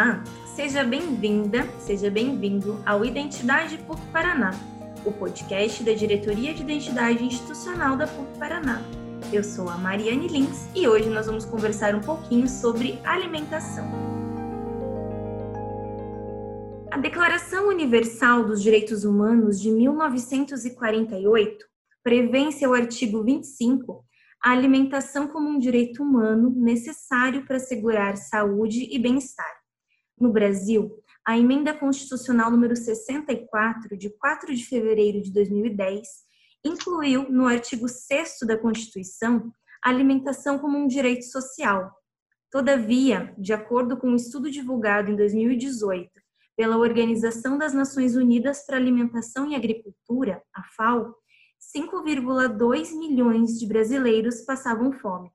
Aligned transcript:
Olá, 0.00 0.24
seja 0.56 0.82
bem-vinda, 0.82 1.68
seja 1.78 2.10
bem-vindo 2.10 2.82
ao 2.86 3.04
Identidade 3.04 3.76
PUC 3.76 4.00
Paraná, 4.10 4.52
o 5.04 5.12
podcast 5.12 5.84
da 5.84 5.92
Diretoria 5.92 6.54
de 6.54 6.62
Identidade 6.62 7.22
Institucional 7.22 7.98
da 7.98 8.06
PUC 8.06 8.38
Paraná. 8.38 8.80
Eu 9.30 9.44
sou 9.44 9.68
a 9.68 9.76
Mariane 9.76 10.26
Lins 10.26 10.70
e 10.74 10.88
hoje 10.88 11.10
nós 11.10 11.26
vamos 11.26 11.44
conversar 11.44 11.94
um 11.94 12.00
pouquinho 12.00 12.48
sobre 12.48 12.98
alimentação. 13.04 13.84
A 16.90 16.96
Declaração 16.96 17.68
Universal 17.68 18.46
dos 18.46 18.62
Direitos 18.62 19.04
Humanos 19.04 19.60
de 19.60 19.70
1948 19.70 21.66
prevê 22.02 22.38
em 22.38 22.50
seu 22.50 22.72
artigo 22.72 23.22
25 23.22 24.02
a 24.42 24.52
alimentação 24.52 25.28
como 25.28 25.46
um 25.46 25.58
direito 25.58 26.02
humano 26.02 26.48
necessário 26.56 27.44
para 27.44 27.56
assegurar 27.56 28.16
saúde 28.16 28.88
e 28.90 28.98
bem-estar. 28.98 29.59
No 30.20 30.30
Brasil, 30.30 31.02
a 31.26 31.38
emenda 31.38 31.72
constitucional 31.72 32.50
número 32.50 32.76
64, 32.76 33.96
de 33.96 34.10
4 34.10 34.54
de 34.54 34.66
fevereiro 34.66 35.22
de 35.22 35.32
2010, 35.32 36.06
incluiu 36.62 37.30
no 37.30 37.46
artigo 37.46 37.88
6 37.88 38.40
da 38.42 38.58
Constituição 38.58 39.50
a 39.82 39.88
alimentação 39.88 40.58
como 40.58 40.76
um 40.76 40.86
direito 40.86 41.24
social. 41.24 41.90
Todavia, 42.50 43.34
de 43.38 43.54
acordo 43.54 43.96
com 43.96 44.08
um 44.10 44.16
estudo 44.16 44.50
divulgado 44.50 45.10
em 45.10 45.16
2018 45.16 46.10
pela 46.54 46.76
Organização 46.76 47.56
das 47.56 47.72
Nações 47.72 48.14
Unidas 48.14 48.66
para 48.66 48.76
Alimentação 48.76 49.50
e 49.50 49.54
Agricultura, 49.54 50.42
a 50.54 50.62
FAO, 50.76 51.14
5,2 51.74 52.92
milhões 52.98 53.58
de 53.58 53.66
brasileiros 53.66 54.42
passavam 54.42 54.92
fome. 54.92 55.30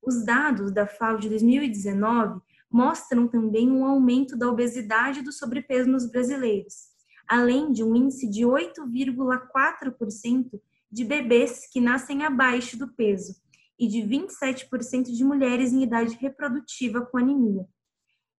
Os 0.00 0.24
dados 0.24 0.70
da 0.70 0.86
FAO 0.86 1.18
de 1.18 1.28
2019 1.28 2.40
mostram 2.70 3.26
também 3.26 3.70
um 3.70 3.84
aumento 3.84 4.36
da 4.36 4.48
obesidade 4.48 5.20
e 5.20 5.22
do 5.22 5.32
sobrepeso 5.32 5.90
nos 5.90 6.10
brasileiros, 6.10 6.90
além 7.28 7.72
de 7.72 7.82
um 7.82 7.96
índice 7.96 8.28
de 8.28 8.42
8,4% 8.42 10.60
de 10.90 11.04
bebês 11.04 11.68
que 11.70 11.80
nascem 11.80 12.24
abaixo 12.24 12.78
do 12.78 12.88
peso 12.88 13.34
e 13.78 13.86
de 13.86 14.02
27% 14.02 15.04
de 15.04 15.24
mulheres 15.24 15.72
em 15.72 15.82
idade 15.82 16.16
reprodutiva 16.16 17.06
com 17.06 17.18
anemia. 17.18 17.66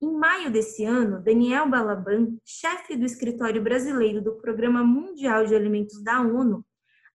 Em 0.03 0.13
maio 0.13 0.51
desse 0.51 0.85
ano, 0.85 1.23
Daniel 1.23 1.69
Balaban, 1.69 2.37
chefe 2.45 2.97
do 2.97 3.05
escritório 3.05 3.63
brasileiro 3.63 4.23
do 4.23 4.37
Programa 4.37 4.83
Mundial 4.83 5.47
de 5.47 5.55
Alimentos 5.55 6.03
da 6.03 6.21
ONU, 6.21 6.65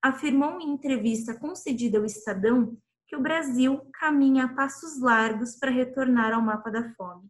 afirmou 0.02 0.60
em 0.60 0.72
entrevista 0.72 1.34
concedida 1.34 1.98
ao 1.98 2.06
Estadão 2.06 2.78
que 3.08 3.16
o 3.16 3.22
Brasil 3.22 3.82
caminha 3.94 4.46
a 4.46 4.54
passos 4.54 5.00
largos 5.00 5.56
para 5.56 5.72
retornar 5.72 6.34
ao 6.34 6.42
mapa 6.42 6.72
da 6.72 6.94
fome. 6.94 7.28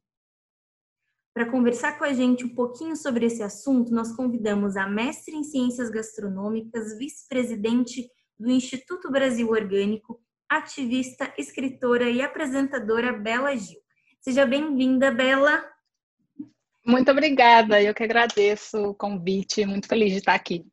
Para 1.34 1.52
conversar 1.52 1.98
com 1.98 2.06
a 2.06 2.14
gente 2.14 2.46
um 2.46 2.56
pouquinho 2.56 2.96
sobre 2.96 3.26
esse 3.26 3.44
assunto, 3.44 3.94
nós 3.94 4.16
convidamos 4.16 4.78
a 4.78 4.88
mestre 4.88 5.36
em 5.36 5.44
Ciências 5.44 5.90
Gastronômicas, 5.90 6.98
vice-presidente 6.98 8.10
do 8.40 8.50
Instituto 8.50 9.12
Brasil 9.12 9.50
Orgânico, 9.50 10.22
ativista, 10.50 11.34
escritora 11.38 12.10
e 12.10 12.22
apresentadora 12.22 13.12
Bela 13.12 13.54
Gil. 13.56 13.80
Seja 14.22 14.46
bem-vinda, 14.46 15.12
Bela. 15.12 15.66
Muito 16.86 17.12
obrigada, 17.12 17.82
eu 17.82 17.94
que 17.94 18.04
agradeço 18.04 18.78
o 18.78 18.96
convite, 18.96 19.66
muito 19.66 19.88
feliz 19.88 20.12
de 20.12 20.20
estar 20.20 20.36
aqui. 20.36 20.66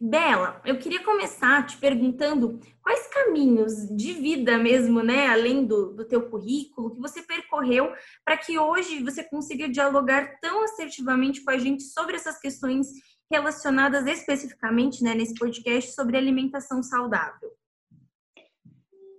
Bela, 0.00 0.60
eu 0.64 0.78
queria 0.78 1.02
começar 1.02 1.66
te 1.66 1.76
perguntando 1.76 2.60
quais 2.82 3.06
caminhos 3.08 3.88
de 3.96 4.12
vida 4.12 4.56
mesmo, 4.58 5.02
né, 5.02 5.26
além 5.26 5.64
do, 5.64 5.94
do 5.94 6.04
teu 6.04 6.28
currículo, 6.28 6.94
que 6.94 7.00
você 7.00 7.22
percorreu 7.22 7.92
para 8.24 8.36
que 8.36 8.58
hoje 8.58 9.02
você 9.02 9.22
consiga 9.24 9.68
dialogar 9.68 10.38
tão 10.40 10.62
assertivamente 10.64 11.42
com 11.42 11.50
a 11.50 11.58
gente 11.58 11.82
sobre 11.82 12.16
essas 12.16 12.38
questões 12.38 12.88
relacionadas 13.30 14.06
especificamente, 14.06 15.02
né, 15.02 15.14
nesse 15.14 15.34
podcast 15.34 15.94
sobre 15.94 16.16
alimentação 16.16 16.82
saudável. 16.82 17.50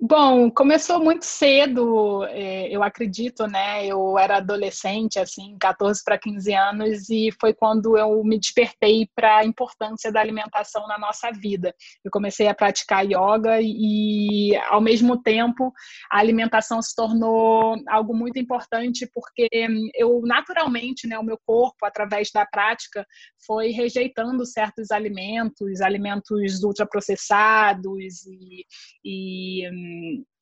Bom, 0.01 0.49
começou 0.49 1.03
muito 1.03 1.25
cedo, 1.25 2.23
é, 2.29 2.73
eu 2.73 2.81
acredito, 2.81 3.45
né? 3.47 3.85
Eu 3.85 4.17
era 4.17 4.37
adolescente, 4.37 5.19
assim, 5.19 5.57
14 5.59 6.01
para 6.05 6.17
15 6.17 6.53
anos, 6.53 7.09
e 7.09 7.29
foi 7.37 7.53
quando 7.53 7.97
eu 7.97 8.23
me 8.23 8.39
despertei 8.39 9.09
para 9.13 9.39
a 9.39 9.45
importância 9.45 10.09
da 10.09 10.21
alimentação 10.21 10.87
na 10.87 10.97
nossa 10.97 11.29
vida. 11.33 11.75
Eu 12.01 12.09
comecei 12.11 12.47
a 12.47 12.55
praticar 12.55 13.03
yoga 13.03 13.59
e, 13.61 14.55
ao 14.69 14.79
mesmo 14.79 15.21
tempo, 15.21 15.73
a 16.09 16.19
alimentação 16.19 16.81
se 16.81 16.95
tornou 16.95 17.75
algo 17.89 18.15
muito 18.15 18.39
importante, 18.39 19.05
porque 19.13 19.49
eu, 19.93 20.21
naturalmente, 20.23 21.07
né, 21.07 21.19
o 21.19 21.25
meu 21.25 21.37
corpo, 21.45 21.85
através 21.85 22.31
da 22.33 22.45
prática, 22.45 23.05
foi 23.45 23.71
rejeitando 23.71 24.45
certos 24.45 24.91
alimentos, 24.91 25.81
alimentos 25.81 26.63
ultraprocessados 26.63 28.25
e, 28.25 28.65
e 29.03 29.88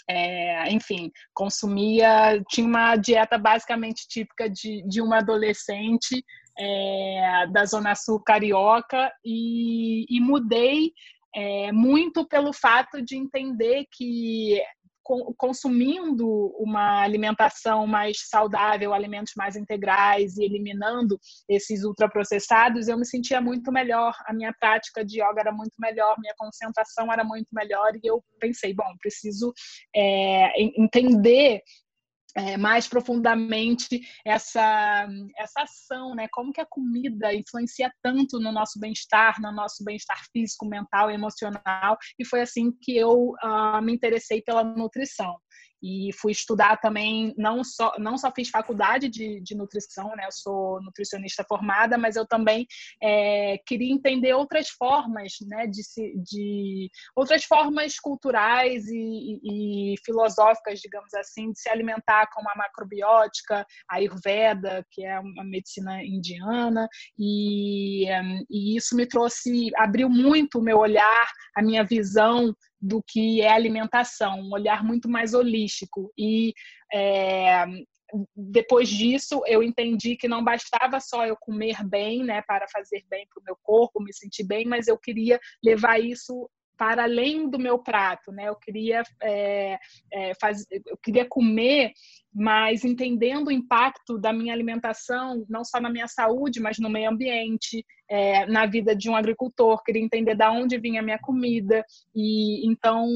é, 0.10 0.72
enfim, 0.72 1.12
consumia, 1.34 2.42
tinha 2.50 2.66
uma 2.66 2.96
dieta 2.96 3.38
basicamente 3.38 4.08
típica 4.08 4.50
de, 4.50 4.82
de 4.88 5.02
uma 5.02 5.18
adolescente 5.18 6.24
é, 6.58 7.48
da 7.52 7.66
Zona 7.66 7.94
Sul 7.94 8.22
carioca 8.22 9.12
e, 9.24 10.06
e 10.10 10.20
mudei 10.22 10.94
é, 11.36 11.72
muito 11.72 12.26
pelo 12.28 12.54
fato 12.54 13.02
de 13.02 13.18
entender 13.18 13.86
que 13.92 14.62
consumindo 15.38 16.28
uma 16.58 17.02
alimentação 17.02 17.88
mais 17.88 18.18
saudável, 18.30 18.94
alimentos 18.94 19.34
mais 19.36 19.56
integrais 19.56 20.38
e 20.38 20.44
eliminando 20.44 21.20
esses 21.48 21.84
ultraprocessados, 21.84 22.88
eu 22.88 22.98
me 22.98 23.06
sentia 23.06 23.40
muito 23.40 23.72
melhor. 23.72 24.14
A 24.26 24.34
minha 24.34 24.54
prática 24.60 25.06
de 25.06 25.22
yoga 25.22 25.40
era 25.40 25.52
muito 25.52 25.76
melhor, 25.80 26.16
minha 26.20 26.36
concentração 26.38 27.12
era 27.12 27.24
muito 27.24 27.48
melhor 27.54 27.96
e 27.96 28.02
eu 28.04 28.24
pensei, 28.40 28.74
bom, 28.74 28.96
preciso 29.00 29.54
é, 29.96 30.52
entender 30.62 31.62
é, 32.38 32.56
mais 32.56 32.88
profundamente 32.88 34.00
essa, 34.24 35.08
essa 35.38 35.62
ação, 35.64 36.14
né? 36.14 36.28
Como 36.32 36.54
que 36.54 36.62
a 36.62 36.68
comida 36.70 37.34
influencia 37.34 37.92
tanto 38.02 38.40
no 38.40 38.52
nosso 38.52 38.80
bem-estar, 38.80 39.42
no 39.42 39.52
nosso 39.52 39.84
bem-estar 39.84 40.22
físico, 40.32 40.68
mental, 40.68 41.10
emocional. 41.10 41.98
E 42.20 42.24
foi 42.24 42.42
assim 42.42 42.72
que 42.82 42.96
eu 42.96 43.34
uh, 43.44 43.82
me 43.82 43.94
interessei 43.94 44.42
pela 44.42 44.64
nutrição 44.64 45.36
e 45.82 46.12
fui 46.14 46.32
estudar 46.32 46.78
também, 46.78 47.34
não 47.38 47.64
só, 47.64 47.94
não 48.00 48.18
só 48.18 48.32
fiz 48.32 48.50
faculdade 48.50 49.10
de, 49.10 49.40
de 49.42 49.56
nutrição, 49.56 50.16
né? 50.16 50.26
Eu 50.26 50.32
sou 50.32 50.82
nutricionista 50.82 51.46
formada, 51.48 51.98
mas 51.98 52.16
eu 52.16 52.26
também 52.26 52.66
é, 53.02 53.58
queria 53.66 53.94
entender 53.94 54.34
outras 54.34 54.70
formas, 54.70 55.34
né? 55.48 55.68
De, 55.68 55.82
de 56.24 56.90
outras 57.16 57.44
formas 57.44 58.00
culturais 58.00 58.88
e, 58.88 59.40
e, 59.44 59.94
e, 59.94 59.96
filosóficas, 60.04 60.80
digamos 60.80 61.14
assim, 61.14 61.52
de 61.52 61.60
se 61.60 61.70
alimentar 61.70 62.28
como 62.34 62.50
a 62.50 62.56
macrobiótica, 62.56 63.66
a 63.90 63.96
Ayurveda, 63.96 64.86
que 64.92 65.06
é 65.06 65.20
uma 65.20 65.44
medicina 65.44 66.04
indiana, 66.04 66.88
e, 67.18 68.06
e 68.50 68.76
isso 68.76 68.96
me 68.96 69.06
trouxe, 69.06 69.70
abriu 69.76 70.10
muito 70.10 70.60
o 70.60 70.62
meu 70.62 70.80
olhar, 70.80 71.28
a 71.56 71.62
minha 71.62 71.84
visão 71.84 72.56
do 72.80 73.02
que 73.06 73.42
é 73.42 73.50
alimentação, 73.50 74.40
um 74.40 74.54
olhar 74.54 74.84
muito 74.84 75.10
mais 75.10 75.34
holístico. 75.34 76.12
E 76.18 76.54
é, 76.94 77.66
depois 78.36 78.88
disso, 78.88 79.42
eu 79.46 79.62
entendi 79.62 80.16
que 80.16 80.28
não 80.28 80.44
bastava 80.44 81.00
só 81.00 81.26
eu 81.26 81.36
comer 81.36 81.84
bem, 81.84 82.24
né, 82.24 82.42
para 82.42 82.68
fazer 82.68 83.04
bem 83.10 83.28
para 83.28 83.42
o 83.42 83.44
meu 83.44 83.58
corpo, 83.62 84.02
me 84.02 84.14
sentir 84.14 84.46
bem, 84.46 84.66
mas 84.66 84.88
eu 84.88 84.98
queria 84.98 85.40
levar 85.64 86.00
isso 86.00 86.50
para 86.78 87.04
além 87.04 87.50
do 87.50 87.58
meu 87.58 87.80
prato, 87.80 88.32
né? 88.32 88.48
Eu 88.48 88.56
queria 88.56 89.04
é, 89.22 89.80
é, 90.14 90.32
eu 90.86 90.98
queria 91.02 91.26
comer, 91.26 91.92
mas 92.34 92.86
entendendo 92.86 93.48
o 93.48 93.52
impacto 93.52 94.18
da 94.18 94.32
minha 94.32 94.54
alimentação, 94.54 95.46
não 95.50 95.66
só 95.66 95.80
na 95.80 95.90
minha 95.90 96.08
saúde, 96.08 96.60
mas 96.60 96.78
no 96.78 96.90
meio 96.90 97.10
ambiente, 97.10 97.84
é, 98.10 98.46
na 98.46 98.66
vida 98.66 98.96
de 98.96 99.10
um 99.10 99.16
agricultor. 99.16 99.84
Queria 99.84 100.02
entender 100.02 100.36
da 100.36 100.52
onde 100.52 100.80
vinha 100.80 101.02
a 101.02 101.04
minha 101.04 101.20
comida 101.20 101.84
e 102.16 102.68
então 102.70 103.08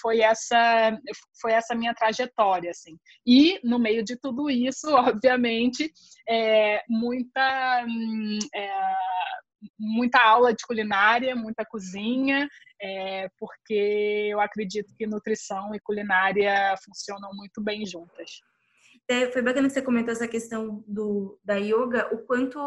foi 0.00 0.20
essa 0.20 0.98
foi 1.40 1.52
essa 1.52 1.74
minha 1.74 1.94
trajetória, 1.94 2.70
assim. 2.70 2.98
E 3.26 3.60
no 3.62 3.78
meio 3.78 4.04
de 4.04 4.16
tudo 4.16 4.50
isso, 4.50 4.88
obviamente, 4.94 5.90
é, 6.28 6.82
muita 6.88 7.84
hum, 7.88 8.38
é, 8.54 8.94
muita 9.78 10.20
aula 10.22 10.52
de 10.52 10.64
culinária, 10.66 11.34
muita 11.34 11.64
cozinha, 11.64 12.48
é, 12.80 13.28
porque 13.38 14.28
eu 14.30 14.40
acredito 14.40 14.94
que 14.96 15.06
nutrição 15.06 15.74
e 15.74 15.80
culinária 15.80 16.74
funcionam 16.84 17.30
muito 17.34 17.62
bem 17.62 17.84
juntas. 17.86 18.40
É, 19.08 19.30
foi 19.30 19.40
bacana 19.40 19.68
que 19.68 19.74
você 19.74 19.82
comentou 19.82 20.12
essa 20.12 20.26
questão 20.26 20.82
do, 20.86 21.38
da 21.44 21.54
yoga, 21.56 22.12
o 22.12 22.18
quanto 22.26 22.58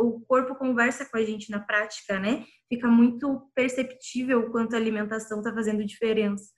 o 0.00 0.20
corpo 0.26 0.56
conversa 0.56 1.08
com 1.08 1.16
a 1.16 1.24
gente 1.24 1.50
na 1.50 1.60
prática, 1.60 2.18
né? 2.18 2.44
Fica 2.68 2.88
muito 2.88 3.48
perceptível 3.54 4.40
o 4.40 4.50
quanto 4.50 4.74
a 4.74 4.76
alimentação 4.76 5.38
está 5.38 5.54
fazendo 5.54 5.86
diferença. 5.86 6.52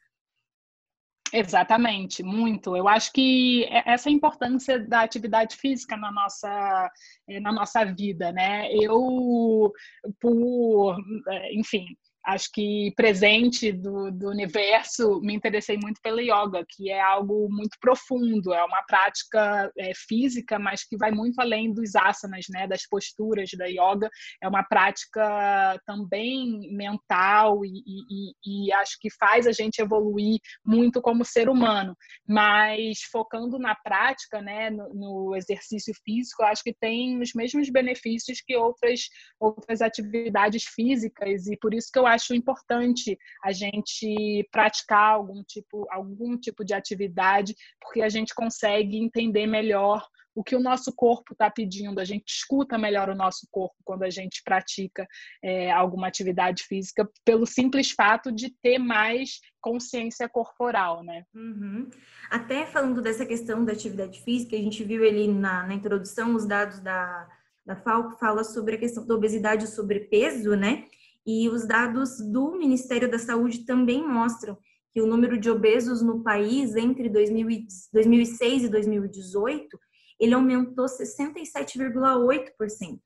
Exatamente, 1.33 2.23
muito. 2.25 2.77
Eu 2.77 2.89
acho 2.89 3.13
que 3.13 3.65
essa 3.87 4.11
importância 4.11 4.79
da 4.81 5.03
atividade 5.03 5.55
física 5.57 5.97
na 5.97 6.11
nossa, 6.11 6.91
eh, 7.29 7.39
na 7.41 7.53
nossa 7.53 7.85
vida, 7.85 8.33
né? 8.33 8.69
Eu, 8.75 9.73
por, 10.21 10.97
eh, 11.29 11.55
enfim, 11.55 11.85
acho 12.25 12.51
que 12.53 12.93
presente 12.97 13.73
do, 13.73 14.11
do 14.11 14.29
universo, 14.29 15.21
me 15.21 15.35
interessei 15.35 15.77
muito 15.77 16.01
pela 16.03 16.21
yoga, 16.21 16.65
que 16.69 16.91
é 16.91 17.01
algo 17.01 17.49
muito 17.51 17.77
profundo, 17.81 18.53
é 18.53 18.63
uma 18.65 18.83
prática 18.83 19.71
é, 19.79 19.93
física, 19.95 20.59
mas 20.59 20.85
que 20.85 20.97
vai 20.97 21.11
muito 21.11 21.41
além 21.41 21.73
dos 21.73 21.95
asanas, 21.97 22.47
né, 22.51 22.67
das 22.67 22.87
posturas 22.89 23.51
da 23.57 23.67
yoga. 23.67 24.09
É 24.43 24.49
uma 24.49 24.63
prática 24.63 25.81
também 25.87 26.71
mental 26.73 27.65
e, 27.65 27.83
e, 27.87 28.67
e 28.67 28.73
acho 28.75 28.99
que 29.01 29.09
faz 29.19 29.47
a 29.47 29.53
gente 29.53 29.81
evoluir 29.81 30.39
muito 30.65 31.01
como 31.01 31.25
ser 31.25 31.49
humano. 31.49 31.97
Mas 32.29 33.01
focando 33.11 33.59
na 33.59 33.75
prática, 33.75 34.41
né, 34.43 34.71
no, 34.71 34.95
no 34.95 35.37
exercício 35.37 35.95
físico, 36.05 36.43
acho 36.43 36.63
que 36.63 36.75
tem 36.75 37.21
os 37.21 37.33
mesmos 37.35 37.71
benefícios 37.71 38.41
que 38.41 38.57
outras 38.57 39.01
outras 39.39 39.81
atividades 39.81 40.65
físicas 40.65 41.47
e 41.47 41.57
por 41.57 41.73
isso 41.75 41.89
que 41.93 41.99
eu 41.99 42.07
acho 42.11 42.35
importante 42.35 43.19
a 43.43 43.53
gente 43.53 44.47
praticar 44.51 45.15
algum 45.15 45.43
tipo, 45.43 45.87
algum 45.91 46.37
tipo 46.37 46.65
de 46.65 46.75
atividade, 46.75 47.55
porque 47.81 48.03
a 48.03 48.09
gente 48.09 48.35
consegue 48.35 48.97
entender 48.99 49.47
melhor 49.47 50.07
o 50.35 50.45
que 50.45 50.55
o 50.55 50.61
nosso 50.61 50.93
corpo 50.95 51.33
está 51.33 51.51
pedindo, 51.51 52.01
a 52.01 52.05
gente 52.05 52.29
escuta 52.29 52.79
melhor 52.79 53.09
o 53.09 53.15
nosso 53.15 53.47
corpo 53.51 53.77
quando 53.85 54.05
a 54.05 54.11
gente 54.11 54.43
pratica 54.45 55.07
é, 55.43 55.71
alguma 55.71 56.07
atividade 56.07 56.63
física, 56.65 57.09
pelo 57.25 57.47
simples 57.47 57.91
fato 57.91 58.31
de 58.31 58.51
ter 58.63 58.79
mais 58.79 59.41
consciência 59.61 60.29
corporal, 60.29 61.03
né? 61.03 61.25
Uhum. 61.35 61.91
Até 62.31 62.65
falando 62.65 63.03
dessa 63.03 63.27
questão 63.27 63.65
da 63.65 63.73
atividade 63.73 64.23
física, 64.23 64.57
a 64.57 64.61
gente 64.61 64.85
viu 64.85 65.07
ali 65.07 65.29
na, 65.29 65.67
na 65.67 65.75
introdução 65.75 66.35
os 66.35 66.47
dados 66.47 66.81
da, 66.81 67.29
da 67.67 67.77
FAO 67.77 68.11
que 68.11 68.19
fala 68.19 68.45
sobre 68.45 68.77
a 68.77 68.79
questão 68.79 69.07
da 69.07 69.15
obesidade 69.15 69.65
e 69.65 69.69
sobrepeso, 69.69 70.57
né? 70.57 70.87
E 71.27 71.49
os 71.49 71.67
dados 71.67 72.21
do 72.21 72.53
Ministério 72.53 73.11
da 73.11 73.19
Saúde 73.19 73.65
também 73.65 74.07
mostram 74.07 74.57
que 74.93 75.01
o 75.01 75.07
número 75.07 75.39
de 75.39 75.51
obesos 75.51 76.03
no 76.03 76.23
país 76.23 76.75
entre 76.75 77.09
2006 77.09 78.65
e 78.65 78.69
2018 78.69 79.79
ele 80.19 80.35
aumentou 80.35 80.87
67,8%. 80.87 83.01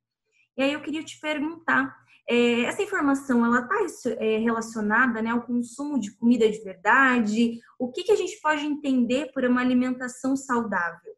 E 0.57 0.63
aí 0.63 0.73
eu 0.73 0.81
queria 0.81 1.05
te 1.05 1.21
perguntar, 1.21 1.95
é, 2.29 2.63
essa 2.63 2.83
informação 2.83 3.45
ela 3.45 3.61
está 3.61 3.77
é, 4.19 4.39
relacionada 4.39 5.21
né, 5.21 5.31
ao 5.31 5.43
consumo 5.43 5.99
de 5.99 6.17
comida 6.17 6.51
de 6.51 6.63
verdade? 6.63 7.61
O 7.79 7.93
que, 7.93 8.05
que 8.05 8.13
a 8.13 8.17
gente 8.17 8.41
pode 8.41 8.65
entender 8.65 9.31
por 9.33 9.45
uma 9.45 9.61
alimentação 9.61 10.37
saudável? 10.37 11.13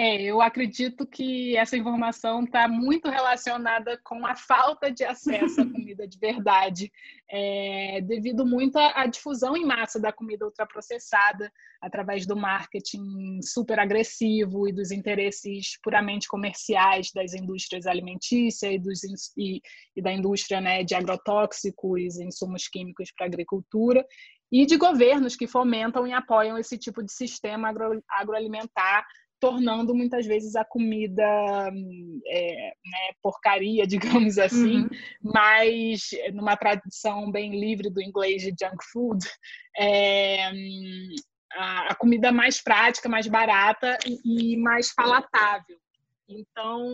É, 0.00 0.22
eu 0.22 0.40
acredito 0.40 1.04
que 1.04 1.56
essa 1.56 1.76
informação 1.76 2.44
está 2.44 2.68
muito 2.68 3.08
relacionada 3.08 3.98
com 4.04 4.24
a 4.24 4.36
falta 4.36 4.92
de 4.92 5.02
acesso 5.02 5.60
à 5.60 5.64
comida 5.72 6.06
de 6.06 6.16
verdade, 6.16 6.92
é, 7.28 8.00
devido 8.02 8.46
muito 8.46 8.76
à, 8.78 9.06
difusão 9.06 9.56
em 9.56 9.66
massa 9.66 9.98
da 9.98 10.12
comida 10.12 10.44
ultraprocessada, 10.44 11.52
através 11.82 12.26
do 12.26 12.36
marketing 12.36 13.40
super 13.42 13.80
agressivo 13.80 14.68
e 14.68 14.72
dos 14.72 14.92
interesses 14.92 15.76
puramente 15.82 16.28
comerciais 16.28 17.10
das 17.12 17.34
indústrias 17.34 17.84
alimentícias 17.84 18.72
e, 18.72 18.78
dos, 18.78 19.00
e, 19.36 19.60
e 19.96 20.00
da 20.00 20.12
indústria 20.12 20.60
né, 20.60 20.84
de 20.84 20.94
agrotóxicos, 20.94 22.20
insumos 22.20 22.68
químicos 22.68 23.10
para 23.10 23.26
a 23.26 23.30
agricultura, 23.30 24.06
e 24.50 24.64
de 24.64 24.76
governos 24.76 25.34
que 25.34 25.48
fomentam 25.48 26.06
e 26.06 26.12
apoiam 26.12 26.56
esse 26.56 26.78
tipo 26.78 27.02
de 27.02 27.12
sistema 27.12 27.68
agro, 27.68 28.00
agroalimentar 28.08 29.04
tornando 29.40 29.94
muitas 29.94 30.26
vezes 30.26 30.56
a 30.56 30.64
comida 30.64 31.22
é, 32.26 32.66
né, 32.84 33.12
porcaria, 33.22 33.86
digamos 34.26 34.38
assim, 34.38 34.82
uhum. 34.82 34.88
mas 35.22 36.10
numa 36.32 36.56
tradição 36.56 37.30
bem 37.30 37.58
livre 37.58 37.90
do 37.90 38.02
inglês 38.02 38.42
de 38.42 38.54
junk 38.60 38.84
food, 38.92 39.24
é, 39.78 40.50
a, 41.52 41.92
a, 41.92 41.94
comida 41.94 42.30
mais 42.32 42.62
prática, 42.62 43.08
mais 43.08 43.26
barata 43.26 43.98
e, 44.06 44.54
e 44.54 44.56
mais 44.56 44.94
palatável. 44.94 45.78
Então, 46.28 46.86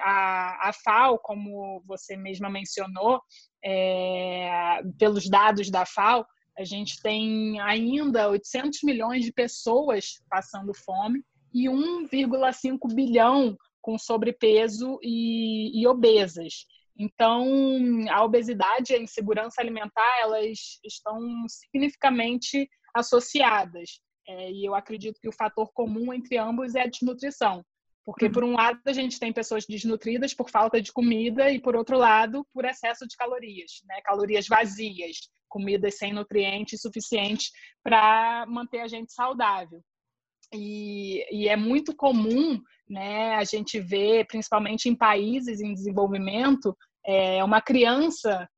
a, 0.00 0.68
a 0.68 0.72
FAO, 0.72 1.18
como 1.20 1.80
você 1.86 2.16
mesma 2.16 2.50
mencionou, 2.50 3.22
é, 3.64 4.80
pelos 4.98 5.28
dados 5.30 5.70
da 5.70 5.86
FAO, 5.86 6.26
a 6.58 6.64
gente 6.64 7.00
tem 7.00 7.60
ainda 7.60 8.28
800 8.28 8.80
milhões 8.82 9.24
de 9.24 9.32
pessoas 9.32 10.20
passando 10.28 10.74
fome 10.74 11.22
e 11.52 11.68
1,5 11.68 12.92
bilhão 12.94 13.56
com 13.80 13.98
sobrepeso 13.98 14.98
e, 15.02 15.80
e, 15.80 15.86
obesas. 15.86 16.66
Então, 16.96 17.46
a 18.10 18.24
obesidade 18.24 18.92
e 18.92 18.96
a 18.96 19.00
insegurança 19.00 19.60
alimentar, 19.60 20.20
elas 20.20 20.80
estão 20.84 21.46
significativamente 21.48 22.68
associadas. 22.94 24.00
É, 24.26 24.50
e 24.50 24.64
eu 24.64 24.74
acredito 24.74 25.20
que 25.20 25.28
o 25.28 25.32
fator 25.32 25.70
comum 25.72 26.12
entre 26.12 26.36
ambos 26.36 26.74
é 26.74 26.82
a 26.82 26.86
desnutrição. 26.86 27.64
Porque, 28.04 28.28
por 28.28 28.42
um 28.42 28.54
lado, 28.54 28.80
a 28.86 28.92
gente 28.92 29.20
tem 29.20 29.32
pessoas 29.32 29.66
desnutridas 29.66 30.32
por 30.32 30.50
falta 30.50 30.80
de 30.80 30.90
comida 30.92 31.50
e, 31.50 31.60
por 31.60 31.76
outro 31.76 31.98
lado, 31.98 32.46
por 32.54 32.64
excesso 32.64 33.06
de 33.06 33.14
calorias, 33.16 33.82
né? 33.86 34.00
calorias 34.02 34.48
vazias, 34.48 35.28
comidas 35.46 35.98
sem 35.98 36.12
nutrientes 36.12 36.80
suficientes 36.80 37.50
para 37.82 38.46
manter 38.46 38.80
a 38.80 38.88
gente 38.88 39.12
saudável. 39.12 39.82
E, 40.52 41.24
e, 41.30 41.48
é 41.48 41.56
muito 41.56 41.94
comum 41.94 42.60
né, 42.88 43.34
a 43.34 43.44
gente 43.44 43.78
ver, 43.80 44.26
principalmente 44.26 44.88
em 44.88 44.94
países 44.94 45.60
em 45.60 45.74
desenvolvimento, 45.74 46.76
é, 47.04 47.44
uma 47.44 47.60
criança 47.60 48.48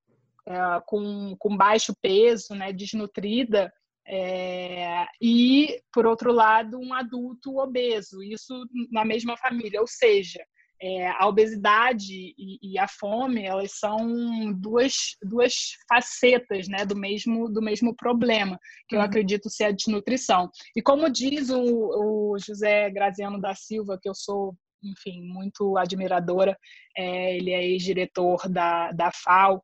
é, 0.47 0.55
com, 0.87 1.35
com 1.39 1.57
baixo 1.57 1.93
peso, 2.01 2.55
né, 2.55 2.73
desnutrida, 2.73 3.73
é, 4.07 5.07
e, 5.21 5.81
por 5.93 6.07
outro 6.07 6.33
lado, 6.33 6.79
um 6.79 6.93
adulto 6.93 7.59
obeso, 7.59 8.23
isso 8.23 8.65
na 8.91 9.05
mesma 9.05 9.37
família. 9.37 9.81
Ou 9.81 9.87
seja, 9.87 10.45
é, 10.83 11.09
a 11.11 11.27
obesidade 11.29 12.35
e, 12.39 12.59
e, 12.63 12.79
a 12.79 12.89
fome 12.89 13.45
elas 13.45 13.73
são 13.73 14.53
duas, 14.55 15.17
duas 15.23 15.53
facetas 15.89 16.69
né, 16.69 16.87
do, 16.87 16.97
mesmo, 16.97 17.49
do 17.51 17.61
mesmo 17.61 17.95
problema, 17.95 18.59
que 18.89 18.97
eu 18.97 19.01
uhum. 19.01 19.05
acredito 19.05 19.51
ser 19.51 19.65
a 19.65 19.73
desnutrição. 19.73 20.51
E 20.75 20.81
como 20.81 21.11
diz 21.11 21.51
o, 21.51 21.63
o 21.63 22.39
José 22.39 22.89
Graziano 22.91 23.39
da 23.39 23.55
Silva, 23.55 23.99
que 24.01 24.09
eu 24.09 24.15
sou, 24.15 24.57
enfim, 24.83 25.23
muito 25.23 25.77
admiradora, 25.77 26.57
é, 26.97 27.37
ele 27.37 27.51
é 27.51 27.63
ex-diretor 27.63 28.49
da, 28.49 28.91
da 28.93 29.11
FAO, 29.13 29.63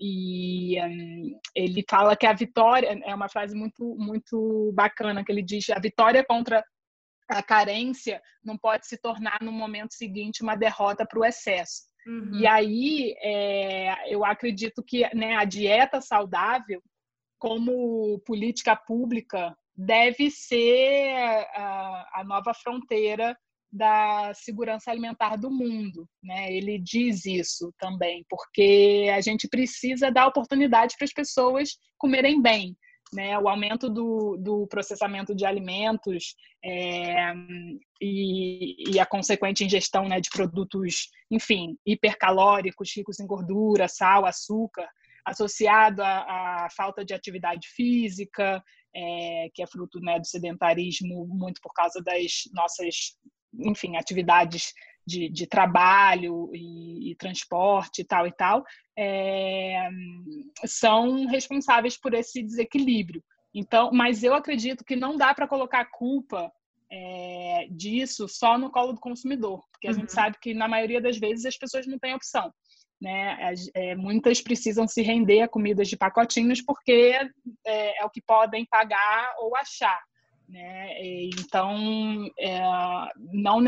e 0.00 0.80
um, 0.80 1.40
ele 1.56 1.84
fala 1.90 2.14
que 2.14 2.26
a 2.26 2.32
vitória 2.32 2.86
é 3.04 3.12
uma 3.12 3.28
frase 3.28 3.56
muito 3.56 3.96
muito 3.98 4.70
bacana 4.72 5.24
que 5.24 5.32
ele 5.32 5.42
diz 5.42 5.68
a 5.70 5.80
vitória 5.80 6.24
contra 6.24 6.64
a 7.28 7.42
carência 7.42 8.22
não 8.42 8.56
pode 8.56 8.86
se 8.86 8.96
tornar 8.96 9.38
no 9.42 9.52
momento 9.52 9.94
seguinte 9.94 10.42
uma 10.42 10.56
derrota 10.56 11.06
para 11.06 11.18
o 11.18 11.24
excesso. 11.24 11.82
Uhum. 12.06 12.40
E 12.40 12.46
aí 12.46 13.14
é, 13.20 14.12
eu 14.12 14.24
acredito 14.24 14.82
que 14.82 15.02
né, 15.14 15.36
a 15.36 15.44
dieta 15.44 16.00
saudável, 16.00 16.82
como 17.38 18.18
política 18.20 18.74
pública, 18.74 19.56
deve 19.76 20.30
ser 20.30 21.14
a, 21.54 22.20
a 22.20 22.24
nova 22.24 22.52
fronteira 22.54 23.36
da 23.70 24.32
segurança 24.34 24.90
alimentar 24.90 25.36
do 25.36 25.50
mundo, 25.50 26.08
né? 26.22 26.50
Ele 26.50 26.78
diz 26.78 27.26
isso 27.26 27.70
também, 27.78 28.24
porque 28.28 29.10
a 29.14 29.20
gente 29.20 29.46
precisa 29.46 30.10
dar 30.10 30.26
oportunidade 30.26 30.94
para 30.96 31.04
as 31.04 31.12
pessoas 31.12 31.76
comerem 31.98 32.40
bem 32.40 32.74
né, 33.12 33.38
o 33.38 33.48
aumento 33.48 33.88
do, 33.88 34.36
do 34.36 34.66
processamento 34.66 35.34
de 35.34 35.46
alimentos 35.46 36.34
é, 36.64 37.32
e, 38.00 38.92
e, 38.94 39.00
a 39.00 39.06
consequente 39.06 39.64
ingestão 39.64 40.08
né, 40.08 40.20
de 40.20 40.28
produtos, 40.30 41.08
enfim, 41.30 41.76
hipercalóricos, 41.86 42.94
ricos 42.94 43.20
em 43.20 43.26
gordura, 43.26 43.88
sal, 43.88 44.26
açúcar, 44.26 44.88
associado 45.24 46.02
à, 46.02 46.68
falta 46.76 47.04
de 47.04 47.14
atividade 47.14 47.68
física, 47.68 48.62
é, 48.94 49.48
que 49.54 49.62
é 49.62 49.66
fruto 49.66 50.00
né, 50.00 50.18
do 50.18 50.26
sedentarismo, 50.26 51.26
muito 51.28 51.60
por 51.60 51.72
causa 51.72 52.02
das 52.02 52.42
nossas, 52.52 53.16
enfim, 53.54 53.96
atividades 53.96 54.72
de, 55.08 55.28
de 55.30 55.46
trabalho 55.46 56.50
e, 56.52 57.10
e, 57.10 57.16
transporte 57.16 58.02
e 58.02 58.04
tal 58.04 58.26
e 58.26 58.32
tal, 58.32 58.62
é, 58.96 59.88
são 60.66 61.26
responsáveis 61.26 61.98
por 61.98 62.12
esse 62.12 62.42
desequilíbrio. 62.42 63.24
Então, 63.54 63.90
mas 63.90 64.22
eu 64.22 64.34
acredito 64.34 64.84
que 64.84 64.94
não 64.94 65.16
dá 65.16 65.32
para 65.32 65.48
colocar 65.48 65.80
a 65.80 65.90
culpa 65.90 66.52
é, 66.90 67.66
disso 67.70 68.28
só 68.28 68.58
no 68.58 68.70
colo 68.70 68.92
do 68.92 69.00
consumidor, 69.00 69.64
porque 69.72 69.88
a 69.88 69.90
uhum. 69.90 70.00
gente 70.00 70.12
sabe 70.12 70.36
que 70.40 70.52
na 70.52 70.68
maioria 70.68 71.00
das 71.00 71.16
vezes 71.18 71.46
as 71.46 71.56
pessoas 71.56 71.86
não 71.86 71.98
têm 71.98 72.14
opção. 72.14 72.52
né? 73.00 73.54
É, 73.74 73.96
muitas 73.96 74.42
precisam 74.42 74.86
se 74.86 75.00
render 75.00 75.40
a 75.40 75.48
comidas 75.48 75.88
de 75.88 75.96
pacotinhos 75.96 76.60
porque 76.60 77.18
é, 77.66 78.00
é 78.00 78.04
o 78.04 78.10
que 78.10 78.20
podem 78.20 78.66
pagar 78.66 79.34
ou 79.38 79.56
achar. 79.56 80.00
Né? 80.48 81.26
Então, 81.38 82.30
é, 82.38 82.60
não 83.32 83.60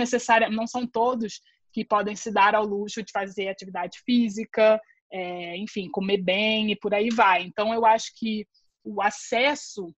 não 0.51 0.67
são 0.67 0.87
todos 0.87 1.41
que 1.73 1.85
podem 1.85 2.17
se 2.17 2.33
dar 2.33 2.55
ao 2.55 2.65
luxo 2.65 3.03
de 3.03 3.13
fazer 3.13 3.49
atividade 3.49 4.01
física, 4.05 4.81
é, 5.13 5.57
enfim, 5.57 5.89
comer 5.91 6.23
bem 6.23 6.73
e 6.73 6.77
por 6.77 6.95
aí 6.95 7.11
vai. 7.11 7.43
Então, 7.43 7.75
eu 7.75 7.85
acho 7.85 8.13
que 8.17 8.47
o 8.83 9.03
acesso 9.03 9.95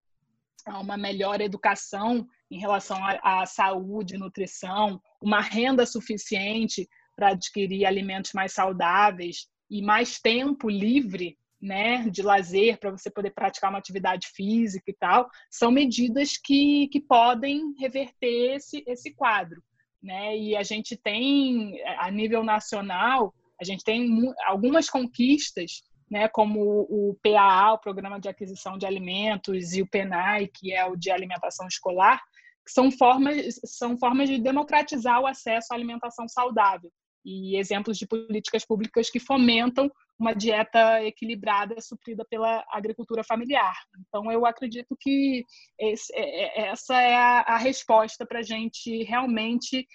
a 0.65 0.79
uma 0.79 0.97
melhor 0.97 1.41
educação 1.41 2.25
em 2.49 2.59
relação 2.59 2.97
à 3.21 3.45
saúde, 3.45 4.17
nutrição, 4.17 5.01
uma 5.21 5.41
renda 5.41 5.85
suficiente 5.85 6.87
para 7.15 7.29
adquirir 7.29 7.85
alimentos 7.85 8.31
mais 8.33 8.53
saudáveis 8.53 9.47
e 9.69 9.81
mais 9.81 10.19
tempo 10.19 10.69
livre 10.69 11.37
né, 11.63 12.09
de 12.09 12.21
lazer 12.21 12.77
para 12.77 12.91
você 12.91 13.09
poder 13.09 13.31
praticar 13.31 13.69
uma 13.69 13.79
atividade 13.79 14.27
física 14.35 14.83
e 14.91 14.93
tal, 14.93 15.29
são 15.49 15.71
medidas 15.71 16.37
que, 16.37 16.89
que 16.89 16.99
podem 16.99 17.73
reverter 17.79 18.55
esse, 18.55 18.83
esse 18.85 19.15
quadro. 19.15 19.63
Né? 20.01 20.37
E 20.37 20.57
a 20.57 20.63
gente 20.63 20.97
tem, 20.97 21.81
a 21.99 22.11
nível 22.11 22.43
nacional, 22.43 23.33
a 23.61 23.63
gente 23.63 23.81
tem 23.81 24.05
algumas 24.45 24.89
conquistas, 24.89 25.83
né, 26.11 26.27
como 26.27 26.59
o 26.59 27.17
PAA, 27.23 27.75
o 27.75 27.79
Programa 27.79 28.19
de 28.19 28.27
Aquisição 28.27 28.77
de 28.77 28.85
Alimentos, 28.85 29.73
e 29.73 29.81
o 29.81 29.87
PENAI, 29.87 30.49
que 30.53 30.73
é 30.73 30.85
o 30.85 30.97
de 30.97 31.11
alimentação 31.11 31.65
escolar, 31.65 32.21
que 32.65 32.73
são 32.73 32.91
formas, 32.91 33.57
são 33.63 33.97
formas 33.97 34.27
de 34.27 34.37
democratizar 34.37 35.21
o 35.21 35.27
acesso 35.27 35.67
à 35.71 35.75
alimentação 35.75 36.27
saudável 36.27 36.91
e 37.25 37.57
exemplos 37.57 37.97
de 37.97 38.05
políticas 38.05 38.65
públicas 38.65 39.09
que 39.09 39.19
fomentam 39.19 39.89
uma 40.19 40.33
dieta 40.33 41.03
equilibrada 41.03 41.79
suprida 41.81 42.25
pela 42.29 42.63
agricultura 42.69 43.23
familiar. 43.23 43.75
Então, 44.07 44.31
eu 44.31 44.45
acredito 44.45 44.95
que 44.99 45.43
esse, 45.79 46.13
é, 46.15 46.61
é, 46.61 46.67
essa 46.67 47.01
é 47.01 47.15
a, 47.15 47.39
a 47.41 47.57
resposta 47.57 48.25
para 48.25 48.39
a 48.39 48.43
gente 48.43 49.03
realmente 49.03 49.87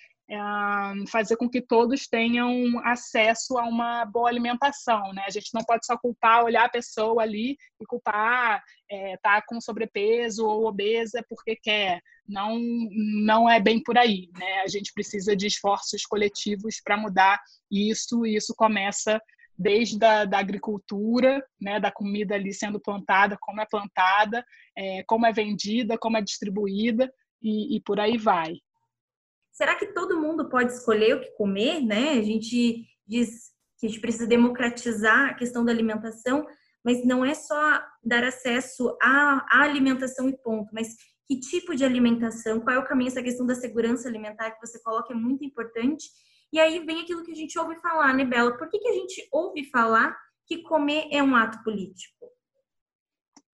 fazer 1.10 1.36
com 1.36 1.48
que 1.48 1.62
todos 1.62 2.06
tenham 2.06 2.78
acesso 2.84 3.56
a 3.56 3.64
uma 3.64 4.04
boa 4.04 4.28
alimentação, 4.28 5.12
né? 5.14 5.24
A 5.26 5.30
gente 5.30 5.48
não 5.54 5.62
pode 5.64 5.86
só 5.86 5.96
culpar, 5.96 6.44
olhar 6.44 6.66
a 6.66 6.68
pessoa 6.68 7.22
ali 7.22 7.56
e 7.80 7.86
culpar, 7.86 8.62
é, 8.90 9.16
tá 9.22 9.40
com 9.40 9.58
sobrepeso 9.58 10.46
ou 10.46 10.66
obesa 10.66 11.24
porque 11.28 11.56
quer. 11.56 12.02
Não, 12.28 12.58
não 13.24 13.48
é 13.48 13.58
bem 13.58 13.82
por 13.82 13.96
aí, 13.96 14.28
né? 14.38 14.60
A 14.60 14.68
gente 14.68 14.92
precisa 14.92 15.34
de 15.34 15.46
esforços 15.46 16.04
coletivos 16.04 16.78
para 16.84 16.98
mudar 16.98 17.40
isso 17.70 18.26
e 18.26 18.36
isso 18.36 18.54
começa 18.54 19.18
desde 19.58 19.98
da 19.98 20.38
agricultura, 20.38 21.44
né, 21.60 21.80
da 21.80 21.90
comida 21.90 22.34
ali 22.34 22.54
sendo 22.54 22.80
plantada, 22.80 23.36
como 23.40 23.60
é 23.60 23.66
plantada, 23.66 24.44
é, 24.76 25.02
como 25.04 25.26
é 25.26 25.32
vendida, 25.32 25.98
como 25.98 26.16
é 26.16 26.22
distribuída 26.22 27.12
e, 27.42 27.76
e 27.76 27.80
por 27.80 27.98
aí 27.98 28.16
vai 28.16 28.54
será 29.58 29.74
que 29.74 29.86
todo 29.86 30.20
mundo 30.20 30.48
pode 30.48 30.72
escolher 30.72 31.16
o 31.16 31.20
que 31.20 31.32
comer, 31.32 31.80
né? 31.80 32.10
A 32.10 32.22
gente 32.22 32.86
diz 33.04 33.50
que 33.76 33.86
a 33.86 33.88
gente 33.88 34.00
precisa 34.00 34.24
democratizar 34.24 35.30
a 35.30 35.34
questão 35.34 35.64
da 35.64 35.72
alimentação, 35.72 36.46
mas 36.84 37.04
não 37.04 37.24
é 37.24 37.34
só 37.34 37.82
dar 38.04 38.22
acesso 38.22 38.96
à, 39.02 39.44
à 39.50 39.62
alimentação 39.64 40.28
e 40.28 40.36
ponto, 40.36 40.72
mas 40.72 40.94
que 41.26 41.40
tipo 41.40 41.74
de 41.74 41.84
alimentação, 41.84 42.60
qual 42.60 42.76
é 42.76 42.78
o 42.78 42.86
caminho, 42.86 43.08
essa 43.08 43.22
questão 43.22 43.44
da 43.44 43.56
segurança 43.56 44.08
alimentar 44.08 44.52
que 44.52 44.64
você 44.64 44.80
coloca 44.80 45.12
é 45.12 45.16
muito 45.16 45.44
importante. 45.44 46.04
E 46.52 46.58
aí 46.58 46.78
vem 46.80 47.02
aquilo 47.02 47.24
que 47.24 47.32
a 47.32 47.36
gente 47.36 47.58
ouve 47.58 47.76
falar, 47.76 48.14
né, 48.14 48.24
Bela? 48.24 48.56
Por 48.56 48.68
que, 48.68 48.78
que 48.78 48.88
a 48.88 48.94
gente 48.94 49.28
ouve 49.30 49.64
falar 49.70 50.16
que 50.46 50.62
comer 50.62 51.08
é 51.10 51.22
um 51.22 51.36
ato 51.36 51.62
político? 51.62 52.26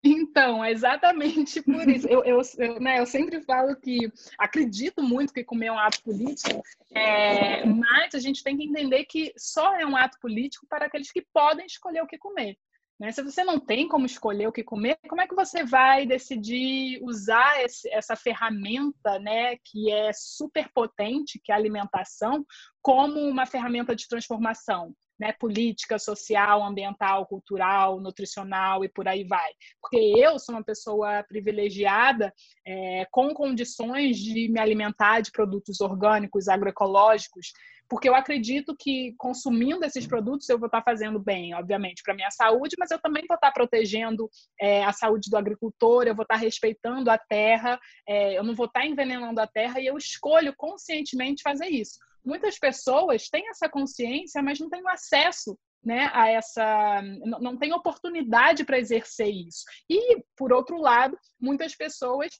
Então, 0.04 0.64
é 0.64 0.72
exatamente 0.72 1.62
por 1.62 1.88
isso. 1.88 2.08
Eu, 2.08 2.25
eu, 2.25 2.40
eu, 2.58 2.80
né, 2.80 2.99
eu 2.99 3.06
sempre 3.06 3.40
falo 3.42 3.76
que 3.76 4.11
acredito 4.38 5.02
muito 5.02 5.32
que 5.32 5.44
comer 5.44 5.66
é 5.66 5.72
um 5.72 5.78
ato 5.78 6.02
político, 6.02 6.62
é, 6.90 7.64
mas 7.64 8.14
a 8.14 8.18
gente 8.18 8.42
tem 8.42 8.56
que 8.56 8.64
entender 8.64 9.04
que 9.04 9.32
só 9.37 9.75
é 9.76 9.87
um 9.87 9.96
ato 9.96 10.18
político 10.20 10.66
para 10.68 10.87
aqueles 10.87 11.12
que 11.12 11.25
podem 11.32 11.66
escolher 11.66 12.02
o 12.02 12.06
que 12.06 12.18
comer. 12.18 12.58
Né? 13.02 13.11
Se 13.11 13.21
você 13.21 13.42
não 13.42 13.59
tem 13.59 13.88
como 13.88 14.06
escolher 14.06 14.47
o 14.47 14.52
que 14.52 14.62
comer, 14.62 14.97
como 15.09 15.21
é 15.21 15.26
que 15.26 15.35
você 15.35 15.64
vai 15.64 16.06
decidir 16.06 17.00
usar 17.02 17.61
esse, 17.64 17.92
essa 17.92 18.14
ferramenta 18.14 19.18
né, 19.18 19.56
que 19.64 19.90
é 19.90 20.12
super 20.12 20.71
potente, 20.73 21.40
que 21.42 21.50
é 21.50 21.54
a 21.56 21.59
alimentação, 21.59 22.47
como 22.80 23.18
uma 23.18 23.44
ferramenta 23.44 23.97
de 23.97 24.06
transformação? 24.06 24.94
né, 25.21 25.32
política, 25.38 26.00
social, 26.00 26.64
ambiental, 26.64 27.26
cultural, 27.26 28.00
nutricional 28.00 28.85
e 28.85 28.88
por 28.88 29.06
aí 29.06 29.23
vai. 29.23 29.52
Porque 29.80 29.97
eu 30.16 30.37
sou 30.37 30.52
uma 30.52 30.64
pessoa 30.64 31.23
privilegiada 31.23 32.35
é, 32.66 33.06
com 33.09 33.32
condições 33.32 34.16
de 34.18 34.49
me 34.49 34.59
alimentar 34.59 35.21
de 35.21 35.30
produtos 35.30 35.80
orgânicos, 35.80 36.49
agroecológicos, 36.49 37.52
porque 37.92 38.08
eu 38.08 38.14
acredito 38.14 38.75
que 38.75 39.14
consumindo 39.18 39.84
esses 39.84 40.06
produtos 40.06 40.49
eu 40.49 40.58
vou 40.58 40.64
estar 40.64 40.80
fazendo 40.82 41.18
bem, 41.18 41.54
obviamente, 41.54 42.02
para 42.02 42.14
minha 42.14 42.30
saúde, 42.30 42.75
mas 42.78 42.90
eu 42.90 42.99
também 42.99 43.22
vou 43.28 43.34
estar 43.34 43.52
protegendo 43.52 44.30
é, 44.58 44.82
a 44.82 44.94
saúde 44.94 45.28
do 45.28 45.37
agricultor, 45.37 46.04
eu 46.04 46.14
vou 46.14 46.22
estar 46.22 46.37
respeitando 46.37 47.11
a 47.11 47.18
terra, 47.18 47.78
é, 48.08 48.38
eu 48.38 48.42
não 48.44 48.54
vou 48.54 48.64
estar 48.64 48.87
envenenando 48.87 49.38
a 49.38 49.46
terra 49.46 49.78
e 49.78 49.84
eu 49.84 49.99
escolho 49.99 50.54
conscientemente 50.56 51.42
fazer 51.42 51.68
isso 51.68 51.99
muitas 52.25 52.58
pessoas 52.58 53.28
têm 53.28 53.49
essa 53.50 53.68
consciência, 53.68 54.40
mas 54.42 54.58
não 54.58 54.70
têm 54.70 54.80
acesso 54.88 55.58
né, 55.84 56.08
a 56.14 56.28
essa 56.28 57.02
não 57.40 57.58
tem 57.58 57.72
oportunidade 57.72 58.64
para 58.64 58.78
exercer 58.78 59.28
isso. 59.28 59.64
E 59.90 60.22
por 60.37 60.52
outro 60.52 60.76
lado, 60.78 61.18
muitas 61.40 61.75
pessoas 61.75 62.30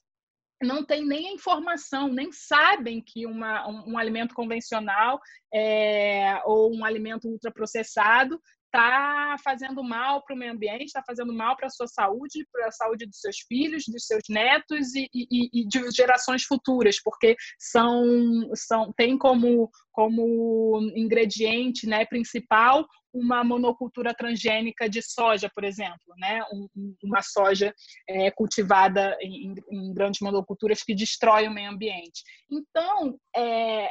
não 0.63 0.83
têm 0.83 1.05
nem 1.05 1.29
a 1.29 1.33
informação, 1.33 2.07
nem 2.07 2.31
sabem 2.31 3.01
que 3.01 3.25
uma, 3.25 3.67
um, 3.67 3.93
um 3.93 3.97
alimento 3.97 4.33
convencional 4.33 5.19
é, 5.53 6.41
ou 6.45 6.73
um 6.73 6.83
alimento 6.83 7.27
ultraprocessado 7.27 8.39
está 8.73 9.35
fazendo 9.43 9.83
mal 9.83 10.23
para 10.23 10.35
o 10.35 10.37
meio 10.37 10.51
ambiente, 10.51 10.85
está 10.85 11.03
fazendo 11.05 11.31
mal 11.31 11.55
para 11.55 11.67
a 11.67 11.69
sua 11.69 11.87
saúde, 11.87 12.47
para 12.51 12.67
a 12.67 12.71
saúde 12.71 13.05
dos 13.05 13.19
seus 13.19 13.37
filhos, 13.47 13.83
dos 13.87 14.07
seus 14.07 14.23
netos 14.27 14.95
e, 14.95 15.07
e, 15.13 15.61
e, 15.61 15.67
de 15.67 15.91
gerações 15.91 16.43
futuras, 16.43 16.99
porque 17.01 17.35
são, 17.59 18.49
são 18.55 18.91
tem 18.97 19.15
como, 19.15 19.69
como 19.91 20.79
ingrediente 20.95 21.85
né, 21.85 22.03
principal 22.05 22.87
uma 23.13 23.43
monocultura 23.43 24.11
transgênica 24.11 24.89
de 24.89 25.03
soja, 25.03 25.47
por 25.53 25.63
exemplo, 25.63 26.15
né? 26.17 26.41
Um, 26.51 26.67
uma 27.03 27.21
soja 27.21 27.71
é, 28.09 28.31
cultivada 28.31 29.15
em, 29.21 29.53
em, 29.69 29.93
grandes 29.93 30.19
monoculturas 30.19 30.81
que 30.81 30.95
destrói 30.95 31.47
o 31.47 31.53
meio 31.53 31.69
ambiente. 31.69 32.23
Então, 32.49 33.15
é, 33.35 33.87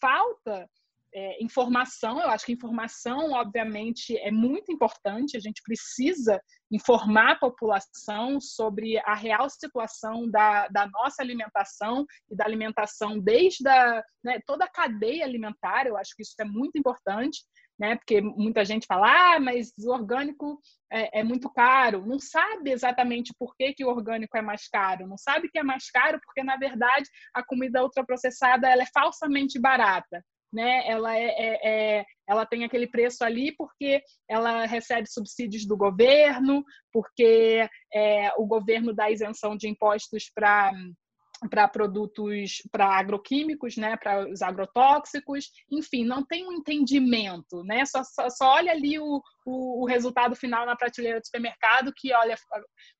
falta 0.00 0.68
é, 1.14 1.42
informação, 1.42 2.20
eu 2.20 2.28
acho 2.28 2.44
que 2.44 2.52
informação, 2.52 3.32
obviamente, 3.32 4.16
é 4.18 4.32
muito 4.32 4.72
importante, 4.72 5.36
a 5.36 5.40
gente 5.40 5.62
precisa 5.62 6.40
informar 6.72 7.32
a 7.32 7.38
população 7.38 8.40
sobre 8.40 8.98
a 8.98 9.14
real 9.14 9.48
situação 9.48 10.28
da, 10.28 10.66
da 10.68 10.88
nossa 10.88 11.22
alimentação 11.22 12.04
e 12.28 12.34
da 12.34 12.44
alimentação 12.44 13.20
desde 13.20 13.66
a, 13.68 14.02
né, 14.24 14.40
toda 14.44 14.64
a 14.64 14.70
cadeia 14.70 15.24
alimentar, 15.24 15.86
eu 15.86 15.96
acho 15.96 16.16
que 16.16 16.22
isso 16.22 16.34
é 16.40 16.44
muito 16.44 16.76
importante, 16.76 17.44
né, 17.78 17.94
porque 17.96 18.20
muita 18.20 18.64
gente 18.64 18.86
fala, 18.86 19.34
ah, 19.36 19.40
mas 19.40 19.72
o 19.78 19.92
orgânico 19.92 20.60
é, 20.92 21.20
é 21.20 21.24
muito 21.24 21.48
caro, 21.48 22.04
não 22.04 22.18
sabe 22.18 22.72
exatamente 22.72 23.32
por 23.38 23.54
que, 23.56 23.72
que 23.72 23.84
o 23.84 23.88
orgânico 23.88 24.36
é 24.36 24.42
mais 24.42 24.68
caro, 24.68 25.06
não 25.06 25.16
sabe 25.16 25.48
que 25.48 25.58
é 25.60 25.62
mais 25.62 25.90
caro 25.90 26.20
porque, 26.24 26.42
na 26.42 26.56
verdade, 26.56 27.08
a 27.32 27.44
comida 27.44 27.82
ultraprocessada 27.84 28.68
ela 28.68 28.82
é 28.82 28.86
falsamente 28.92 29.60
barata 29.60 30.24
né? 30.54 30.86
Ela 30.86 31.18
é, 31.18 31.24
é, 31.24 31.68
é, 31.98 32.04
ela 32.28 32.46
tem 32.46 32.64
aquele 32.64 32.86
preço 32.86 33.24
ali 33.24 33.52
porque 33.56 34.00
ela 34.28 34.64
recebe 34.64 35.08
subsídios 35.08 35.66
do 35.66 35.76
governo, 35.76 36.64
porque 36.92 37.68
é, 37.92 38.32
o 38.38 38.46
governo 38.46 38.94
dá 38.94 39.10
isenção 39.10 39.56
de 39.56 39.68
impostos 39.68 40.30
para 40.34 40.72
para 41.50 41.68
produtos, 41.68 42.62
para 42.70 42.86
agroquímicos, 42.86 43.76
né, 43.76 43.96
para 43.96 44.28
os 44.28 44.40
agrotóxicos, 44.40 45.50
enfim, 45.70 46.04
não 46.04 46.24
tem 46.24 46.46
um 46.46 46.52
entendimento, 46.52 47.62
né, 47.64 47.84
só, 47.84 48.02
só, 48.04 48.30
só 48.30 48.54
olha 48.54 48.72
ali 48.72 48.98
o, 48.98 49.20
o, 49.44 49.82
o, 49.82 49.86
resultado 49.86 50.34
final 50.34 50.64
na 50.64 50.76
prateleira 50.76 51.20
do 51.20 51.26
supermercado, 51.26 51.92
que 51.94 52.12
olha, 52.14 52.36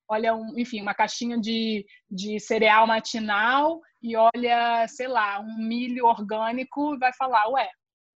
olha 0.07 0.35
um, 0.35 0.53
enfim, 0.57 0.81
uma 0.81 0.93
caixinha 0.93 1.39
de, 1.39 1.85
de 2.09 2.39
cereal 2.39 2.85
matinal 2.85 3.79
e 4.01 4.15
olha, 4.15 4.85
sei 4.87 5.07
lá, 5.07 5.39
um 5.39 5.57
milho 5.57 6.05
orgânico 6.05 6.93
e 6.93 6.99
vai 6.99 7.13
falar, 7.13 7.47
ué, 7.49 7.69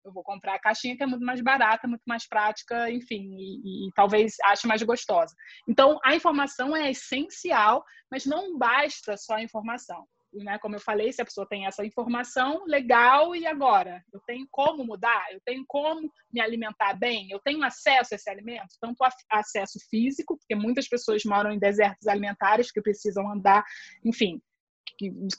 eu 0.09 0.13
vou 0.13 0.23
comprar 0.23 0.55
a 0.55 0.59
caixinha 0.59 0.97
que 0.97 1.03
é 1.03 1.07
muito 1.07 1.25
mais 1.25 1.41
barata, 1.41 1.87
muito 1.87 2.03
mais 2.05 2.27
prática, 2.27 2.91
enfim, 2.91 3.35
e, 3.37 3.87
e, 3.87 3.91
talvez 3.95 4.35
ache 4.43 4.67
mais 4.67 4.83
gostosa. 4.83 5.33
Então, 5.67 5.99
a 6.03 6.15
informação 6.15 6.75
é 6.75 6.91
essencial, 6.91 7.83
mas 8.11 8.25
não 8.25 8.57
basta 8.57 9.15
só 9.15 9.35
a 9.35 9.43
informação. 9.43 10.05
né, 10.33 10.59
como 10.59 10.75
eu 10.75 10.79
falei, 10.79 11.11
se 11.11 11.21
a 11.21 11.25
pessoa 11.25 11.47
tem 11.47 11.65
essa 11.65 11.83
informação, 11.85 12.63
legal, 12.65 13.35
e 13.35 13.47
agora? 13.47 14.03
Eu 14.13 14.19
tenho 14.27 14.47
como 14.51 14.83
mudar? 14.83 15.25
Eu 15.31 15.41
tenho 15.45 15.63
como 15.67 16.11
me 16.31 16.41
alimentar 16.41 16.93
bem? 16.93 17.29
Eu 17.31 17.39
tenho 17.39 17.63
acesso 17.63 18.13
a 18.13 18.15
esse 18.15 18.29
alimento? 18.29 18.75
Tanto 18.79 19.03
acesso 19.31 19.79
físico, 19.89 20.37
porque 20.37 20.55
muitas 20.55 20.87
pessoas 20.87 21.23
moram 21.23 21.51
em 21.51 21.59
desertos 21.59 22.07
alimentares 22.07 22.71
que 22.71 22.81
precisam 22.81 23.31
andar, 23.31 23.63
enfim, 24.03 24.39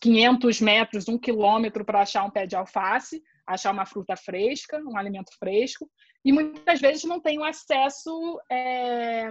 500 0.00 0.60
metros, 0.60 1.08
um 1.08 1.18
quilômetro 1.18 1.84
para 1.84 2.02
achar 2.02 2.24
um 2.24 2.30
pé 2.30 2.46
de 2.46 2.56
alface, 2.56 3.22
achar 3.50 3.72
uma 3.72 3.84
fruta 3.84 4.16
fresca, 4.16 4.78
um 4.78 4.96
alimento 4.96 5.30
fresco, 5.38 5.90
e 6.24 6.32
muitas 6.32 6.80
vezes 6.80 7.04
não 7.04 7.20
têm 7.20 7.38
o 7.38 7.44
acesso 7.44 8.40
é, 8.50 9.28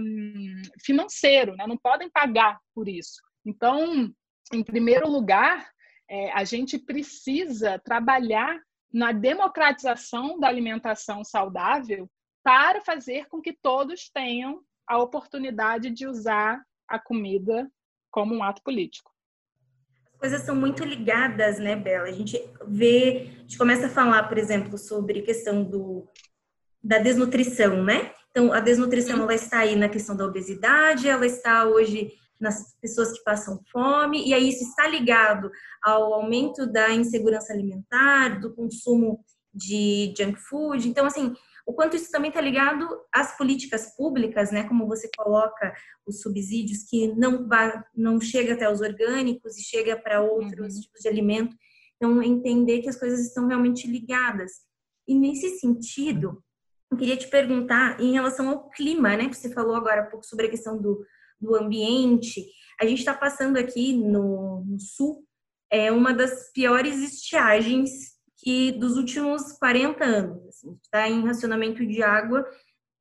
financeiro, 0.84 1.56
né? 1.56 1.66
não 1.66 1.78
podem 1.78 2.10
pagar 2.10 2.60
por 2.74 2.90
isso. 2.90 3.22
Então, 3.46 4.14
em 4.54 4.64
primeiro 4.64 5.10
lugar, 5.10 5.70
é, 6.10 6.32
a 6.32 6.44
gente 6.44 6.78
precisa 6.78 7.80
trabalhar 7.80 8.60
na 8.92 9.12
democratização 9.12 10.40
da 10.40 10.48
alimentação 10.48 11.24
saudável 11.24 12.10
para 12.44 12.82
fazer 12.82 13.28
com 13.28 13.42
que 13.42 13.54
todos 13.54 14.10
tenham 14.10 14.62
a 14.88 14.98
oportunidade 14.98 15.92
de 15.92 16.08
usar 16.08 16.64
a 16.88 16.98
comida 16.98 17.72
como 18.12 18.34
um 18.34 18.42
ato 18.42 18.64
político 18.64 19.12
coisas 20.20 20.42
são 20.42 20.56
muito 20.56 20.84
ligadas, 20.84 21.58
né, 21.58 21.76
Bela? 21.76 22.08
A 22.08 22.12
gente 22.12 22.40
vê, 22.68 23.30
a 23.38 23.42
gente 23.42 23.58
começa 23.58 23.88
a 23.88 23.90
falar, 23.90 24.24
por 24.24 24.38
exemplo, 24.38 24.78
sobre 24.78 25.22
questão 25.22 25.64
do, 25.64 26.08
da 26.84 27.00
desnutrição, 27.00 27.84
né? 27.84 28.12
Então, 28.30 28.54
a 28.54 28.60
desnutrição 28.60 29.22
ela 29.22 29.34
está 29.34 29.60
aí 29.60 29.76
na 29.76 29.90
questão 29.90 30.16
da 30.16 30.26
obesidade, 30.26 31.10
ela 31.10 31.26
está 31.26 31.66
hoje 31.66 32.14
nas 32.40 32.76
pessoas 32.80 33.12
que 33.12 33.24
passam 33.24 33.60
fome, 33.72 34.28
e 34.28 34.34
aí 34.34 34.50
isso 34.50 34.64
está 34.64 34.88
ligado 34.88 35.52
ao 35.82 36.14
aumento 36.14 36.66
da 36.66 36.90
insegurança 36.92 37.52
alimentar, 37.52 38.40
do 38.40 38.54
consumo 38.54 39.20
de 39.54 40.14
junk 40.18 40.40
food. 40.40 40.88
Então, 40.88 41.06
assim, 41.06 41.34
o 41.70 41.74
quanto 41.74 41.96
isso 41.96 42.10
também 42.10 42.30
está 42.30 42.42
ligado 42.42 42.88
às 43.14 43.38
políticas 43.38 43.96
públicas, 43.96 44.52
né? 44.52 44.68
Como 44.68 44.88
você 44.88 45.08
coloca 45.16 45.72
os 46.04 46.20
subsídios 46.20 46.82
que 46.90 47.14
não 47.14 47.48
não 47.96 48.20
chega 48.20 48.56
até 48.56 48.68
os 48.68 48.82
orgânicos 48.82 49.56
e 49.56 49.62
chega 49.64 49.96
para 49.96 50.20
outros 50.20 50.74
uhum. 50.74 50.82
tipos 50.82 51.02
de 51.02 51.08
alimento. 51.08 51.56
Então, 51.96 52.24
entender 52.24 52.82
que 52.82 52.90
as 52.90 52.98
coisas 52.98 53.20
estão 53.20 53.46
realmente 53.46 53.86
ligadas. 53.86 54.52
E 55.08 55.14
nesse 55.14 55.60
sentido, 55.60 56.44
eu 56.92 56.98
queria 56.98 57.16
te 57.16 57.28
perguntar 57.28 58.02
em 58.02 58.14
relação 58.14 58.50
ao 58.50 58.68
clima, 58.72 59.16
né? 59.16 59.32
Você 59.32 59.54
falou 59.54 59.76
agora 59.76 60.08
um 60.08 60.10
pouco 60.10 60.26
sobre 60.26 60.48
a 60.48 60.50
questão 60.50 60.82
do, 60.82 61.06
do 61.40 61.56
ambiente. 61.56 62.48
A 62.82 62.86
gente 62.88 62.98
está 62.98 63.14
passando 63.14 63.58
aqui 63.58 63.94
no, 63.94 64.66
no 64.66 64.80
sul 64.80 65.24
é 65.72 65.92
uma 65.92 66.16
das 66.16 66.52
piores 66.52 66.98
estiagens 66.98 68.18
que 68.42 68.72
dos 68.74 68.98
últimos 68.98 69.52
40 69.54 70.04
anos, 70.04 70.48
assim, 70.48 70.78
está 70.84 71.08
em 71.08 71.26
racionamento 71.26 71.86
de 71.86 72.02
água 72.02 72.46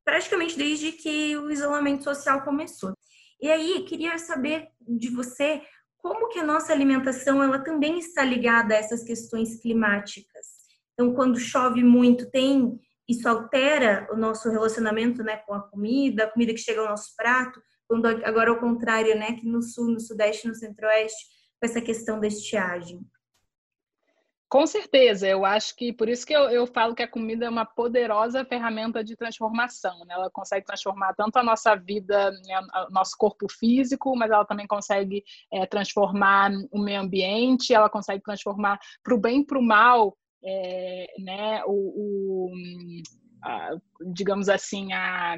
praticamente 0.04 0.56
desde 0.56 0.90
que 0.90 1.36
o 1.36 1.50
isolamento 1.50 2.02
social 2.02 2.42
começou. 2.42 2.94
E 3.40 3.50
aí, 3.50 3.84
queria 3.84 4.16
saber 4.16 4.68
de 4.80 5.10
você 5.10 5.60
como 5.98 6.28
que 6.28 6.38
a 6.38 6.44
nossa 6.44 6.72
alimentação 6.72 7.42
ela 7.42 7.58
também 7.58 7.98
está 7.98 8.24
ligada 8.24 8.72
a 8.72 8.78
essas 8.78 9.04
questões 9.04 9.60
climáticas. 9.60 10.46
Então, 10.94 11.12
quando 11.12 11.38
chove 11.38 11.84
muito, 11.84 12.30
tem 12.30 12.80
isso 13.06 13.28
altera 13.28 14.08
o 14.10 14.16
nosso 14.16 14.48
relacionamento, 14.48 15.22
né, 15.22 15.36
com 15.38 15.52
a 15.52 15.60
comida, 15.60 16.24
a 16.24 16.30
comida 16.30 16.54
que 16.54 16.58
chega 16.58 16.80
ao 16.80 16.88
nosso 16.88 17.14
prato. 17.14 17.60
Quando 17.86 18.06
agora 18.06 18.50
ao 18.50 18.58
contrário, 18.60 19.14
né, 19.14 19.34
que 19.34 19.46
no 19.46 19.62
sul, 19.62 19.88
no 19.90 20.00
sudeste, 20.00 20.48
no 20.48 20.54
centro-oeste, 20.54 21.26
com 21.60 21.66
essa 21.66 21.82
questão 21.82 22.18
da 22.18 22.26
estiagem. 22.26 23.00
Com 24.48 24.66
certeza, 24.66 25.28
eu 25.28 25.44
acho 25.44 25.76
que 25.76 25.92
por 25.92 26.08
isso 26.08 26.26
que 26.26 26.32
eu, 26.32 26.48
eu 26.48 26.66
falo 26.66 26.94
que 26.94 27.02
a 27.02 27.08
comida 27.08 27.44
é 27.44 27.50
uma 27.50 27.66
poderosa 27.66 28.46
ferramenta 28.46 29.04
de 29.04 29.14
transformação. 29.14 29.98
Né? 30.06 30.14
Ela 30.14 30.30
consegue 30.30 30.64
transformar 30.64 31.12
tanto 31.14 31.36
a 31.36 31.42
nossa 31.42 31.76
vida, 31.76 32.30
né, 32.30 32.60
o 32.88 32.90
nosso 32.90 33.14
corpo 33.18 33.46
físico, 33.50 34.16
mas 34.16 34.30
ela 34.30 34.46
também 34.46 34.66
consegue 34.66 35.22
é, 35.52 35.66
transformar 35.66 36.50
o 36.70 36.78
meio 36.78 37.00
ambiente, 37.00 37.74
ela 37.74 37.90
consegue 37.90 38.22
transformar 38.22 38.78
para 39.02 39.14
o 39.14 39.20
bem 39.20 39.40
e 39.40 39.46
para 39.46 39.58
o 39.58 39.62
mal, 39.62 40.16
é, 40.42 41.12
né? 41.18 41.62
o, 41.66 42.50
digamos 44.12 44.48
assim, 44.48 44.94
a, 44.94 45.36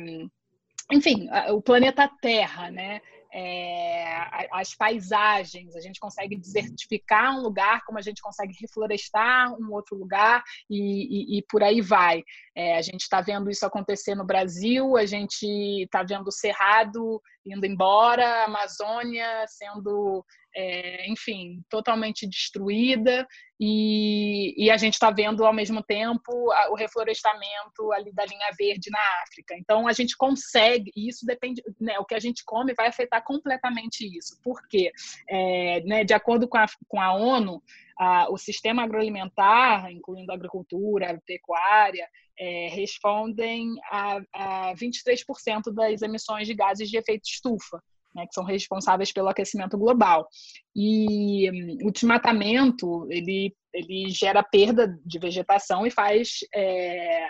enfim, 0.92 1.28
a, 1.30 1.52
o 1.52 1.60
planeta 1.60 2.08
Terra, 2.20 2.70
né? 2.70 3.00
É, 3.32 4.48
as 4.52 4.74
paisagens, 4.74 5.76
a 5.76 5.80
gente 5.80 6.00
consegue 6.00 6.36
desertificar 6.36 7.36
um 7.36 7.42
lugar, 7.42 7.84
como 7.84 7.98
a 7.98 8.02
gente 8.02 8.20
consegue 8.20 8.54
reflorestar 8.60 9.52
um 9.54 9.72
outro 9.72 9.96
lugar 9.96 10.42
e, 10.68 11.36
e, 11.36 11.38
e 11.38 11.42
por 11.42 11.62
aí 11.62 11.80
vai. 11.80 12.24
É, 12.60 12.76
a 12.76 12.82
gente 12.82 13.00
está 13.00 13.22
vendo 13.22 13.48
isso 13.48 13.64
acontecer 13.64 14.14
no 14.14 14.26
Brasil, 14.26 14.96
a 14.96 15.06
gente 15.06 15.46
está 15.82 16.02
vendo 16.02 16.28
o 16.28 16.32
Cerrado 16.32 17.22
indo 17.46 17.64
embora, 17.64 18.26
a 18.26 18.44
Amazônia 18.44 19.46
sendo, 19.48 20.22
é, 20.54 21.10
enfim, 21.10 21.62
totalmente 21.70 22.28
destruída, 22.28 23.26
e, 23.58 24.54
e 24.62 24.70
a 24.70 24.76
gente 24.76 24.94
está 24.94 25.10
vendo 25.10 25.46
ao 25.46 25.52
mesmo 25.52 25.82
tempo 25.82 26.30
o 26.70 26.74
reflorestamento 26.74 27.92
ali 27.92 28.12
da 28.12 28.26
linha 28.26 28.50
verde 28.58 28.90
na 28.90 29.00
África. 29.24 29.54
Então 29.56 29.88
a 29.88 29.92
gente 29.94 30.16
consegue, 30.18 30.92
e 30.94 31.08
isso 31.08 31.24
depende, 31.24 31.62
né, 31.80 31.98
o 31.98 32.04
que 32.04 32.14
a 32.14 32.20
gente 32.20 32.44
come 32.44 32.74
vai 32.74 32.88
afetar 32.88 33.24
completamente 33.24 34.06
isso. 34.18 34.38
Por 34.42 34.60
quê? 34.68 34.92
É, 35.28 35.80
né, 35.86 36.04
de 36.04 36.12
acordo 36.12 36.46
com 36.46 36.58
a, 36.58 36.66
com 36.88 37.00
a 37.00 37.14
ONU, 37.14 37.62
a, 38.00 38.30
o 38.30 38.38
sistema 38.38 38.82
agroalimentar, 38.82 39.92
incluindo 39.92 40.32
a 40.32 40.34
agricultura, 40.34 41.20
pecuária, 41.26 42.08
é, 42.38 42.68
respondem 42.68 43.74
a, 43.90 44.20
a 44.34 44.74
23% 44.74 45.70
das 45.74 46.00
emissões 46.00 46.46
de 46.46 46.54
gases 46.54 46.88
de 46.88 46.96
efeito 46.96 47.26
estufa. 47.26 47.78
Né, 48.12 48.26
que 48.26 48.34
são 48.34 48.42
responsáveis 48.42 49.12
pelo 49.12 49.28
aquecimento 49.28 49.78
global. 49.78 50.26
E 50.74 51.48
um, 51.48 51.86
o 51.86 51.92
desmatamento, 51.92 53.06
ele, 53.08 53.54
ele 53.72 54.10
gera 54.10 54.42
perda 54.42 54.98
de 55.06 55.16
vegetação 55.20 55.86
e 55.86 55.92
faz 55.92 56.38
é, 56.52 57.24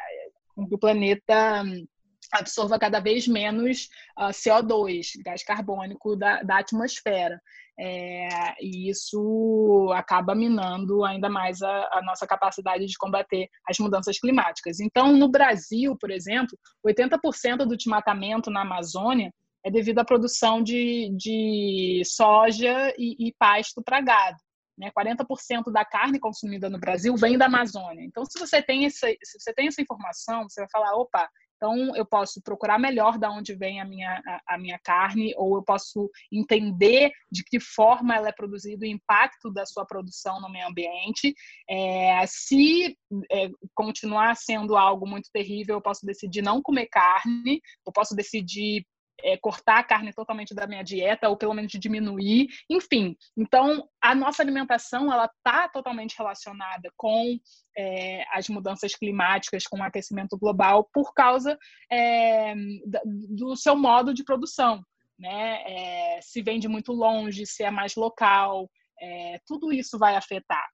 com 0.54 0.66
que 0.66 0.74
o 0.74 0.78
planeta 0.78 1.62
hum, 1.66 1.86
absorva 2.32 2.78
cada 2.78 3.00
vez 3.00 3.26
menos 3.26 3.84
uh, 4.18 4.24
ah, 4.24 4.30
CO2, 4.30 5.12
gás 5.24 5.42
carbônico 5.42 6.16
da, 6.16 6.42
da 6.42 6.58
atmosfera. 6.58 7.40
É, 7.82 8.28
e 8.60 8.90
isso 8.90 9.90
acaba 9.94 10.34
minando 10.34 11.02
ainda 11.02 11.30
mais 11.30 11.62
a, 11.62 11.88
a, 11.92 12.02
nossa 12.02 12.26
capacidade 12.26 12.84
de 12.84 12.98
combater 12.98 13.48
as 13.66 13.78
mudanças 13.78 14.18
climáticas. 14.18 14.80
Então, 14.80 15.16
no 15.16 15.30
Brasil, 15.30 15.96
por 15.98 16.10
exemplo, 16.10 16.58
80% 16.86 17.64
do 17.64 17.76
desmatamento 17.76 18.50
na 18.50 18.60
Amazônia 18.60 19.32
é 19.64 19.70
devido 19.70 19.98
à 19.98 20.04
produção 20.04 20.62
de, 20.62 21.10
de 21.16 22.02
soja 22.04 22.94
e, 22.98 23.28
e 23.28 23.34
pasto 23.38 23.82
para 23.82 24.00
gado. 24.02 24.38
Né? 24.80 24.90
40% 24.98 25.70
da 25.70 25.84
carne 25.84 26.18
consumida 26.18 26.70
no 26.70 26.78
Brasil 26.78 27.14
vem 27.16 27.36
da 27.36 27.46
Amazônia. 27.46 28.02
Então, 28.02 28.24
se 28.24 28.38
você 28.38 28.62
tem 28.62 28.86
essa, 28.86 29.06
se 29.22 29.38
você 29.38 29.52
tem 29.52 29.68
essa 29.68 29.82
informação, 29.82 30.48
você 30.48 30.60
vai 30.60 30.70
falar, 30.70 30.94
opa, 30.96 31.28
então, 31.60 31.94
eu 31.94 32.06
posso 32.06 32.40
procurar 32.40 32.78
melhor 32.78 33.18
de 33.18 33.26
onde 33.26 33.54
vem 33.54 33.82
a 33.82 33.84
minha, 33.84 34.22
a, 34.26 34.54
a, 34.54 34.58
minha 34.58 34.78
carne, 34.78 35.34
ou 35.36 35.56
eu 35.56 35.62
posso 35.62 36.10
entender 36.32 37.12
de 37.30 37.44
que 37.44 37.60
forma 37.60 38.16
ela 38.16 38.30
é 38.30 38.32
produzida, 38.32 38.86
o 38.86 38.88
impacto 38.88 39.52
da 39.52 39.66
sua 39.66 39.84
produção 39.84 40.40
no 40.40 40.48
meio 40.48 40.66
ambiente. 40.66 41.34
É, 41.68 42.24
se 42.26 42.96
é, 43.30 43.50
continuar 43.74 44.36
sendo 44.36 44.74
algo 44.74 45.06
muito 45.06 45.28
terrível, 45.30 45.74
eu 45.74 45.82
posso 45.82 46.06
decidir 46.06 46.40
não 46.40 46.62
comer 46.62 46.86
carne, 46.86 47.60
eu 47.86 47.92
posso 47.92 48.16
decidir 48.16 48.86
é, 49.22 49.36
cortar 49.36 49.78
a 49.78 49.84
carne 49.84 50.12
totalmente 50.12 50.54
da 50.54 50.66
minha 50.66 50.82
dieta 50.82 51.28
ou 51.28 51.36
pelo 51.36 51.54
menos 51.54 51.72
diminuir, 51.72 52.48
enfim. 52.68 53.16
Então, 53.36 53.88
a 54.00 54.14
nossa 54.14 54.42
alimentação 54.42 55.12
ela 55.12 55.26
está 55.26 55.68
totalmente 55.68 56.16
relacionada 56.16 56.92
com 56.96 57.38
é, 57.76 58.24
as 58.32 58.48
mudanças 58.48 58.94
climáticas, 58.94 59.64
com 59.64 59.78
o 59.78 59.82
aquecimento 59.82 60.36
global, 60.38 60.88
por 60.92 61.12
causa 61.14 61.58
é, 61.90 62.54
do 63.28 63.56
seu 63.56 63.76
modo 63.76 64.12
de 64.12 64.24
produção. 64.24 64.82
Né? 65.18 65.62
É, 65.66 66.20
se 66.22 66.42
vende 66.42 66.66
muito 66.66 66.92
longe, 66.92 67.46
se 67.46 67.62
é 67.62 67.70
mais 67.70 67.94
local, 67.94 68.70
é, 69.00 69.38
tudo 69.46 69.72
isso 69.72 69.98
vai 69.98 70.16
afetar. 70.16 70.66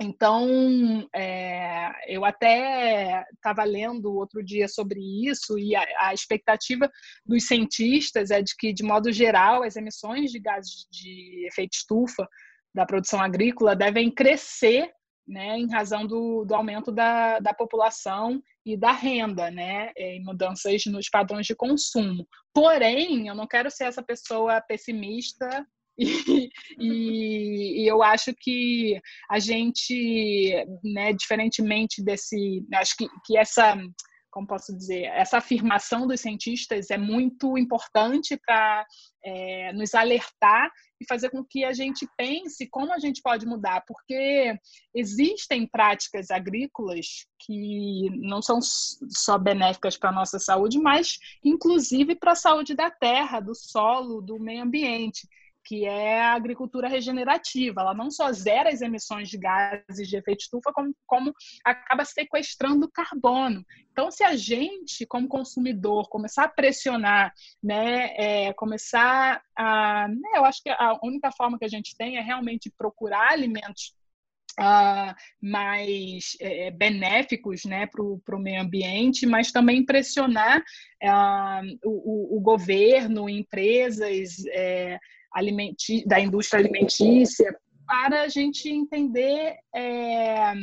Então, 0.00 1.08
é, 1.14 1.92
eu 2.12 2.24
até 2.24 3.24
estava 3.32 3.62
lendo 3.62 4.12
outro 4.14 4.42
dia 4.42 4.66
sobre 4.66 5.00
isso 5.28 5.58
e 5.58 5.76
a, 5.76 5.84
a, 6.00 6.14
expectativa 6.14 6.90
dos 7.24 7.46
cientistas 7.46 8.30
é 8.30 8.42
de 8.42 8.56
que, 8.56 8.72
de 8.72 8.82
modo 8.82 9.12
geral, 9.12 9.62
as 9.62 9.76
emissões 9.76 10.32
de 10.32 10.40
gases 10.40 10.86
de 10.90 11.46
efeito 11.46 11.74
estufa 11.74 12.28
da 12.74 12.84
produção 12.84 13.20
agrícola 13.20 13.76
devem 13.76 14.10
crescer 14.10 14.90
né, 15.26 15.56
em 15.58 15.70
razão 15.70 16.06
do, 16.06 16.44
do 16.44 16.54
aumento 16.54 16.90
da, 16.90 17.38
da 17.38 17.54
população 17.54 18.42
e 18.66 18.76
da 18.76 18.92
renda, 18.92 19.50
né, 19.50 19.92
em 19.96 20.22
mudanças 20.22 20.84
nos 20.86 21.08
padrões 21.08 21.46
de 21.46 21.54
consumo. 21.54 22.26
Porém, 22.52 23.28
eu 23.28 23.34
não 23.34 23.46
quero 23.46 23.70
ser 23.70 23.84
essa 23.84 24.02
pessoa 24.02 24.60
pessimista 24.60 25.66
E, 25.96 26.04
e, 26.78 27.82
e, 27.82 27.86
eu 27.86 28.02
acho 28.02 28.34
que 28.38 29.00
a 29.30 29.38
gente, 29.38 30.52
né, 30.82 31.12
diferentemente 31.12 32.02
desse, 32.02 32.66
acho 32.72 32.96
que, 32.96 33.08
que 33.24 33.36
essa 33.36 33.76
como 34.34 34.48
posso 34.48 34.76
dizer, 34.76 35.04
essa 35.04 35.38
afirmação 35.38 36.08
dos 36.08 36.20
cientistas 36.20 36.90
é 36.90 36.98
muito 36.98 37.56
importante 37.56 38.36
para 38.44 38.84
é, 39.24 39.72
nos 39.72 39.94
alertar 39.94 40.72
e 41.00 41.06
fazer 41.06 41.30
com 41.30 41.44
que 41.44 41.64
a 41.64 41.72
gente 41.72 42.04
pense 42.16 42.68
como 42.68 42.92
a 42.92 42.98
gente 42.98 43.22
pode 43.22 43.46
mudar, 43.46 43.84
porque 43.86 44.58
existem 44.92 45.68
práticas 45.68 46.32
agrícolas 46.32 47.06
que 47.46 48.10
não 48.22 48.42
são 48.42 48.58
só 48.60 49.38
benéficas 49.38 49.96
para 49.96 50.10
a 50.10 50.14
nossa 50.14 50.40
saúde, 50.40 50.80
mas 50.80 51.16
inclusive 51.44 52.16
para 52.16 52.32
a 52.32 52.36
saúde 52.36 52.74
da 52.74 52.90
terra, 52.90 53.38
do 53.38 53.54
solo, 53.54 54.20
do 54.20 54.40
meio 54.40 54.64
ambiente 54.64 55.28
que 55.64 55.86
é 55.86 56.20
a 56.20 56.34
agricultura 56.34 56.88
regenerativa. 56.88 57.80
Ela 57.80 57.94
não 57.94 58.10
só 58.10 58.30
zera 58.32 58.70
as 58.70 58.82
emissões 58.82 59.28
de 59.28 59.38
gases 59.38 60.08
de 60.08 60.16
efeito 60.16 60.42
estufa, 60.42 60.72
como, 60.72 60.94
como 61.06 61.34
acaba 61.64 62.04
sequestrando 62.04 62.90
carbono. 62.90 63.64
Então, 63.90 64.10
se 64.10 64.22
a 64.22 64.36
gente, 64.36 65.06
como 65.06 65.28
consumidor, 65.28 66.08
começar 66.08 66.44
a 66.44 66.48
pressionar, 66.48 67.32
né, 67.62 68.14
é, 68.16 68.52
começar 68.52 69.42
a. 69.56 70.08
Né, 70.08 70.30
eu 70.34 70.44
acho 70.44 70.62
que 70.62 70.68
a 70.68 70.98
única 71.02 71.30
forma 71.32 71.58
que 71.58 71.64
a 71.64 71.68
gente 71.68 71.96
tem 71.96 72.16
é 72.16 72.20
realmente 72.20 72.70
procurar 72.76 73.32
alimentos 73.32 73.94
Uh, 74.56 75.12
mais 75.42 76.36
é, 76.40 76.70
benéficos 76.70 77.64
né, 77.64 77.88
para 77.88 78.00
o 78.04 78.38
meio 78.38 78.62
ambiente, 78.62 79.26
mas 79.26 79.50
também 79.50 79.84
pressionar 79.84 80.60
uh, 80.60 81.78
o, 81.84 82.36
o, 82.36 82.40
governo, 82.40 83.28
empresas, 83.28 84.46
é, 84.52 85.00
da 86.06 86.20
indústria 86.20 86.60
alimentícia 86.60 87.56
para 87.86 88.22
a 88.22 88.28
gente 88.28 88.68
entender 88.68 89.56
é, 89.74 90.54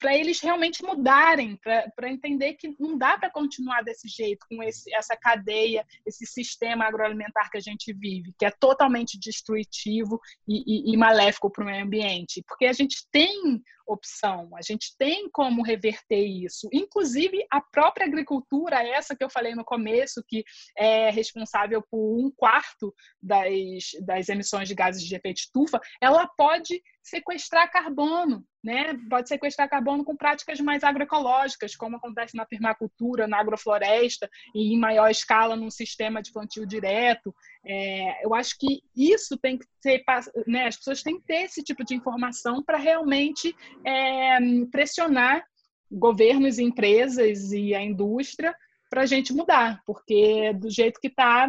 para 0.00 0.16
eles 0.16 0.40
realmente 0.40 0.82
mudarem, 0.82 1.60
para 1.94 2.10
entender 2.10 2.54
que 2.54 2.74
não 2.80 2.96
dá 2.96 3.18
para 3.18 3.30
continuar 3.30 3.82
desse 3.82 4.08
jeito, 4.08 4.46
com 4.48 4.62
esse, 4.62 4.92
essa 4.94 5.14
cadeia, 5.14 5.86
esse 6.06 6.24
sistema 6.24 6.86
agroalimentar 6.86 7.50
que 7.50 7.58
a 7.58 7.60
gente 7.60 7.92
vive, 7.92 8.32
que 8.38 8.46
é 8.46 8.50
totalmente 8.50 9.18
destrutivo 9.20 10.18
e, 10.48 10.90
e, 10.90 10.94
e 10.94 10.96
maléfico 10.96 11.52
para 11.52 11.62
o 11.62 11.66
meio 11.66 11.84
ambiente. 11.84 12.42
Porque 12.48 12.64
a 12.64 12.72
gente 12.72 13.06
tem 13.12 13.62
opção, 13.92 14.50
a 14.54 14.62
gente 14.62 14.94
tem 14.98 15.28
como 15.30 15.62
reverter 15.62 16.24
isso. 16.24 16.68
Inclusive, 16.72 17.44
a 17.50 17.60
própria 17.60 18.06
agricultura, 18.06 18.82
essa 18.82 19.16
que 19.16 19.24
eu 19.24 19.30
falei 19.30 19.54
no 19.54 19.64
começo, 19.64 20.24
que 20.26 20.44
é 20.76 21.10
responsável 21.10 21.82
por 21.90 22.18
um 22.18 22.30
quarto 22.30 22.94
das, 23.22 23.90
das 24.04 24.28
emissões 24.28 24.68
de 24.68 24.74
gases 24.74 25.02
de 25.02 25.14
efeito 25.14 25.38
estufa, 25.38 25.80
ela 26.00 26.26
pode 26.26 26.82
sequestrar 27.02 27.70
carbono, 27.70 28.44
né? 28.62 28.94
Pode 29.08 29.28
sequestrar 29.28 29.68
carbono 29.68 30.04
com 30.04 30.14
práticas 30.14 30.60
mais 30.60 30.84
agroecológicas, 30.84 31.74
como 31.74 31.96
acontece 31.96 32.36
na 32.36 32.44
permacultura, 32.44 33.26
na 33.26 33.40
agrofloresta 33.40 34.28
e 34.54 34.74
em 34.74 34.78
maior 34.78 35.10
escala 35.10 35.56
num 35.56 35.70
sistema 35.70 36.22
de 36.22 36.32
plantio 36.32 36.66
direto. 36.66 37.34
É, 37.64 38.24
eu 38.24 38.34
acho 38.34 38.56
que 38.58 38.82
isso 38.94 39.36
tem 39.38 39.58
que 39.58 39.66
ser, 39.82 40.02
né? 40.46 40.66
As 40.66 40.76
pessoas 40.76 41.02
têm 41.02 41.18
que 41.18 41.26
ter 41.26 41.44
esse 41.44 41.62
tipo 41.62 41.84
de 41.84 41.94
informação 41.94 42.62
para 42.62 42.76
realmente 42.76 43.54
é, 43.84 44.38
pressionar 44.70 45.44
governos, 45.90 46.58
empresas 46.58 47.52
e 47.52 47.74
a 47.74 47.82
indústria 47.82 48.54
para 48.88 49.02
a 49.02 49.06
gente 49.06 49.32
mudar, 49.32 49.80
porque 49.86 50.52
do 50.54 50.68
jeito 50.68 51.00
que 51.00 51.06
está, 51.06 51.46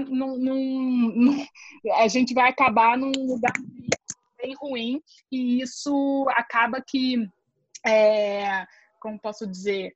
a 1.96 2.08
gente 2.08 2.34
vai 2.34 2.50
acabar 2.50 2.98
num 2.98 3.12
lugar 3.12 3.54
bem 4.40 4.56
ruim 4.56 5.02
e 5.32 5.62
isso 5.62 6.26
acaba 6.30 6.84
que, 6.86 7.28
é, 7.86 8.66
como 9.00 9.20
posso 9.20 9.48
dizer, 9.48 9.92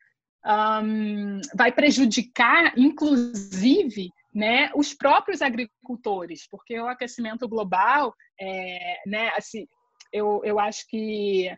um, 0.46 1.40
vai 1.56 1.72
prejudicar, 1.72 2.74
inclusive, 2.78 4.12
né, 4.34 4.72
os 4.76 4.94
próprios 4.94 5.42
agricultores, 5.42 6.48
porque 6.50 6.80
o 6.80 6.88
aquecimento 6.88 7.48
global, 7.48 8.14
é, 8.40 9.02
né, 9.06 9.32
assim, 9.36 9.68
eu, 10.12 10.42
eu 10.44 10.60
acho 10.60 10.88
que 10.88 11.56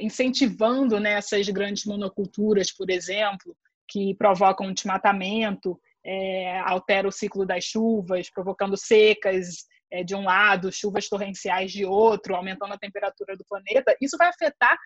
incentivando 0.00 1.00
né, 1.00 1.14
essas 1.14 1.48
grandes 1.48 1.84
monoculturas, 1.84 2.72
por 2.72 2.90
exemplo, 2.90 3.56
que 3.88 4.14
provocam 4.14 4.72
desmatamento, 4.72 5.80
é, 6.04 6.58
altera 6.60 7.08
o 7.08 7.12
ciclo 7.12 7.46
das 7.46 7.64
chuvas, 7.64 8.30
provocando 8.30 8.76
secas 8.76 9.66
é, 9.90 10.02
de 10.02 10.14
um 10.14 10.24
lado, 10.24 10.72
chuvas 10.72 11.08
torrenciais 11.08 11.72
de 11.72 11.84
outro, 11.84 12.34
aumentando 12.34 12.74
a 12.74 12.78
temperatura 12.78 13.36
do 13.36 13.44
planeta, 13.44 13.96
isso 14.00 14.16
vai 14.18 14.28
afetar 14.28 14.76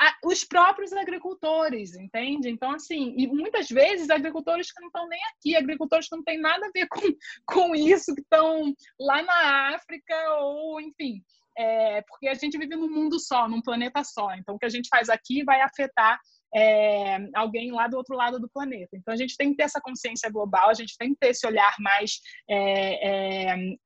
a, 0.00 0.14
os 0.24 0.44
próprios 0.44 0.92
agricultores, 0.92 1.94
entende? 1.94 2.48
Então, 2.48 2.70
assim, 2.72 3.14
e 3.16 3.26
muitas 3.26 3.68
vezes 3.68 4.08
agricultores 4.08 4.72
que 4.72 4.80
não 4.80 4.88
estão 4.88 5.06
nem 5.08 5.20
aqui, 5.26 5.54
agricultores 5.54 6.08
que 6.08 6.16
não 6.16 6.24
têm 6.24 6.40
nada 6.40 6.66
a 6.66 6.70
ver 6.70 6.88
com, 6.88 7.00
com 7.46 7.74
isso, 7.74 8.14
que 8.14 8.22
estão 8.22 8.74
lá 8.98 9.22
na 9.22 9.74
África 9.74 10.14
ou, 10.40 10.80
enfim, 10.80 11.22
é, 11.60 12.02
porque 12.08 12.26
a 12.26 12.34
gente 12.34 12.56
vive 12.56 12.74
num 12.74 12.88
mundo 12.88 13.20
só, 13.20 13.46
num 13.46 13.60
planeta 13.60 14.02
só. 14.02 14.34
Então, 14.34 14.54
o 14.54 14.58
que 14.58 14.64
a 14.64 14.70
gente 14.70 14.88
faz 14.88 15.10
aqui 15.10 15.44
vai 15.44 15.60
afetar 15.60 16.18
é, 16.54 17.18
alguém 17.34 17.70
lá 17.70 17.86
do 17.86 17.96
outro 17.96 18.16
lado 18.16 18.40
do 18.40 18.48
planeta. 18.48 18.96
Então, 18.96 19.12
a 19.12 19.16
gente 19.16 19.36
tem 19.36 19.50
que 19.50 19.56
ter 19.56 19.64
essa 19.64 19.80
consciência 19.80 20.30
global, 20.30 20.70
a 20.70 20.74
gente 20.74 20.96
tem 20.98 21.10
que 21.10 21.18
ter 21.20 21.28
esse 21.28 21.46
olhar 21.46 21.74
mais, 21.78 22.18
é, 22.48 23.52
é, 23.52 23.76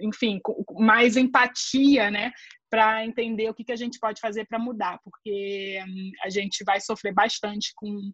enfim, 0.00 0.40
mais 0.78 1.16
empatia, 1.16 2.10
né? 2.10 2.32
Para 2.70 3.04
entender 3.04 3.50
o 3.50 3.54
que, 3.54 3.64
que 3.64 3.72
a 3.72 3.76
gente 3.76 3.98
pode 3.98 4.18
fazer 4.18 4.46
para 4.46 4.58
mudar, 4.58 4.98
porque 5.04 5.78
hum, 5.86 6.12
a 6.24 6.30
gente 6.30 6.64
vai 6.64 6.80
sofrer 6.80 7.12
bastante 7.12 7.72
com, 7.76 8.10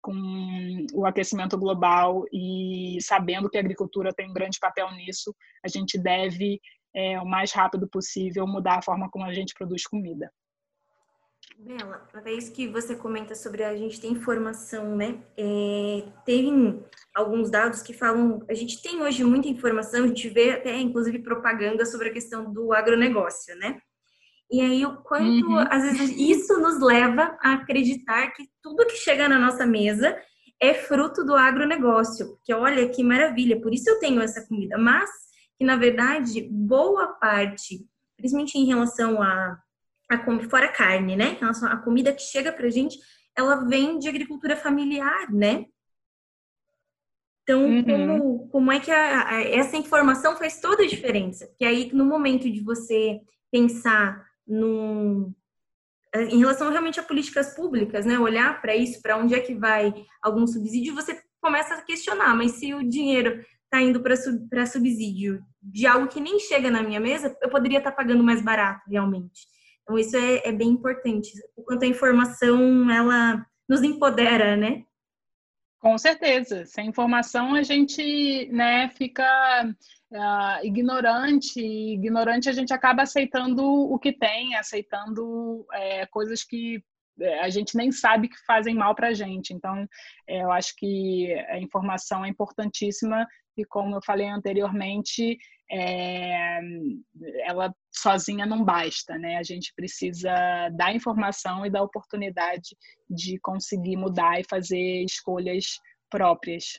com 0.00 0.86
o 0.94 1.04
aquecimento 1.04 1.58
global 1.58 2.24
e 2.32 2.96
sabendo 3.00 3.50
que 3.50 3.56
a 3.56 3.60
agricultura 3.60 4.14
tem 4.14 4.30
um 4.30 4.32
grande 4.32 4.58
papel 4.60 4.88
nisso, 4.92 5.34
a 5.64 5.68
gente 5.68 5.98
deve, 5.98 6.60
é, 6.96 7.20
o 7.20 7.26
mais 7.26 7.52
rápido 7.52 7.86
possível, 7.86 8.46
mudar 8.46 8.78
a 8.78 8.82
forma 8.82 9.10
como 9.10 9.26
a 9.26 9.32
gente 9.34 9.52
produz 9.54 9.86
comida. 9.86 10.32
Bela, 11.58 12.08
uma 12.12 12.22
vez 12.22 12.48
que 12.48 12.66
você 12.66 12.96
comenta 12.96 13.34
sobre 13.34 13.62
a 13.62 13.76
gente 13.76 14.00
ter 14.00 14.08
informação, 14.08 14.96
né? 14.96 15.22
É, 15.36 16.04
tem 16.24 16.82
alguns 17.14 17.50
dados 17.50 17.82
que 17.82 17.92
falam. 17.92 18.42
A 18.48 18.54
gente 18.54 18.82
tem 18.82 19.02
hoje 19.02 19.22
muita 19.24 19.48
informação, 19.48 20.04
a 20.04 20.06
gente 20.06 20.28
vê 20.28 20.52
até 20.52 20.78
inclusive 20.78 21.18
propaganda 21.20 21.84
sobre 21.84 22.08
a 22.08 22.12
questão 22.12 22.50
do 22.52 22.72
agronegócio, 22.72 23.54
né? 23.56 23.78
E 24.50 24.60
aí, 24.60 24.86
o 24.86 24.96
quanto, 24.98 25.46
uhum. 25.46 25.64
às 25.68 25.82
vezes, 25.82 26.16
isso 26.16 26.58
nos 26.60 26.80
leva 26.80 27.36
a 27.42 27.54
acreditar 27.54 28.30
que 28.30 28.44
tudo 28.62 28.86
que 28.86 28.96
chega 28.96 29.28
na 29.28 29.38
nossa 29.38 29.66
mesa 29.66 30.16
é 30.60 30.72
fruto 30.72 31.24
do 31.24 31.34
agronegócio. 31.34 32.38
Que 32.44 32.54
olha 32.54 32.88
que 32.88 33.02
maravilha, 33.02 33.60
por 33.60 33.74
isso 33.74 33.90
eu 33.90 33.98
tenho 33.98 34.20
essa 34.20 34.46
comida. 34.46 34.78
Mas 34.78 35.10
que, 35.58 35.64
na 35.64 35.76
verdade, 35.76 36.42
boa 36.50 37.08
parte, 37.14 37.86
principalmente 38.16 38.58
em 38.58 38.66
relação 38.66 39.22
a 39.22 39.58
a 40.08 40.48
fora 40.48 40.66
a 40.66 40.72
carne, 40.72 41.16
né? 41.16 41.32
Em 41.32 41.40
relação 41.40 41.68
à 41.68 41.76
comida 41.76 42.12
que 42.12 42.22
chega 42.22 42.52
pra 42.52 42.70
gente, 42.70 42.96
ela 43.36 43.66
vem 43.66 43.98
de 43.98 44.08
agricultura 44.08 44.56
familiar, 44.56 45.32
né? 45.32 45.66
Então, 47.42 47.64
uhum. 47.64 47.84
como, 47.84 48.48
como 48.48 48.72
é 48.72 48.80
que 48.80 48.90
a, 48.90 49.28
a, 49.28 49.42
essa 49.42 49.76
informação 49.76 50.36
faz 50.36 50.60
toda 50.60 50.82
a 50.82 50.86
diferença? 50.86 51.52
Que 51.56 51.64
aí, 51.64 51.90
no 51.92 52.04
momento 52.04 52.50
de 52.50 52.60
você 52.60 53.20
pensar 53.52 54.24
num, 54.46 55.32
em 56.14 56.38
relação 56.38 56.70
realmente 56.70 56.98
a 56.98 57.04
políticas 57.04 57.54
públicas, 57.54 58.04
né? 58.04 58.18
Olhar 58.18 58.60
para 58.60 58.74
isso, 58.74 59.00
para 59.00 59.16
onde 59.16 59.34
é 59.34 59.40
que 59.40 59.54
vai 59.54 59.92
algum 60.22 60.46
subsídio, 60.46 60.94
você 60.94 61.20
começa 61.40 61.74
a 61.74 61.82
questionar, 61.82 62.34
mas 62.34 62.52
se 62.52 62.74
o 62.74 62.82
dinheiro 62.82 63.44
está 63.66 63.82
indo 63.82 64.00
para 64.00 64.66
subsídio 64.66 65.42
de 65.62 65.86
algo 65.86 66.08
que 66.08 66.20
nem 66.20 66.38
chega 66.38 66.70
na 66.70 66.82
minha 66.82 67.00
mesa, 67.00 67.36
eu 67.42 67.50
poderia 67.50 67.78
estar 67.78 67.90
tá 67.90 67.96
pagando 67.96 68.22
mais 68.22 68.40
barato, 68.40 68.88
realmente. 68.88 69.46
Então, 69.82 69.98
isso 69.98 70.16
é, 70.16 70.48
é 70.48 70.52
bem 70.52 70.70
importante. 70.70 71.30
O 71.56 71.62
quanto 71.62 71.84
a 71.84 71.88
informação, 71.88 72.90
ela 72.90 73.44
nos 73.68 73.82
empodera, 73.82 74.56
né? 74.56 74.84
Com 75.78 75.96
certeza. 75.98 76.64
Sem 76.66 76.88
informação, 76.88 77.54
a 77.54 77.62
gente 77.62 78.48
né, 78.50 78.88
fica 78.90 79.24
uh, 80.10 80.66
ignorante. 80.66 81.60
Ignorante, 81.60 82.48
a 82.48 82.52
gente 82.52 82.72
acaba 82.72 83.02
aceitando 83.02 83.62
o 83.64 83.98
que 83.98 84.12
tem, 84.12 84.56
aceitando 84.56 85.64
é, 85.72 86.06
coisas 86.06 86.42
que 86.42 86.82
é, 87.20 87.40
a 87.40 87.48
gente 87.48 87.76
nem 87.76 87.92
sabe 87.92 88.28
que 88.28 88.44
fazem 88.44 88.74
mal 88.74 88.94
para 88.94 89.08
a 89.08 89.14
gente. 89.14 89.52
Então, 89.52 89.86
é, 90.26 90.42
eu 90.42 90.50
acho 90.50 90.74
que 90.76 91.32
a 91.48 91.58
informação 91.58 92.24
é 92.24 92.28
importantíssima 92.28 93.26
e, 93.56 93.64
como 93.64 93.96
eu 93.96 94.00
falei 94.04 94.28
anteriormente, 94.28 95.38
é, 95.70 96.60
ela 97.44 97.74
sozinha 97.90 98.46
não 98.46 98.64
basta, 98.64 99.18
né? 99.18 99.36
A 99.36 99.42
gente 99.42 99.72
precisa 99.74 100.30
dar 100.72 100.94
informação 100.94 101.64
e 101.64 101.70
dar 101.70 101.82
oportunidade 101.82 102.76
de 103.08 103.38
conseguir 103.40 103.96
mudar 103.96 104.40
e 104.40 104.44
fazer 104.48 105.04
escolhas 105.04 105.80
próprias. 106.10 106.78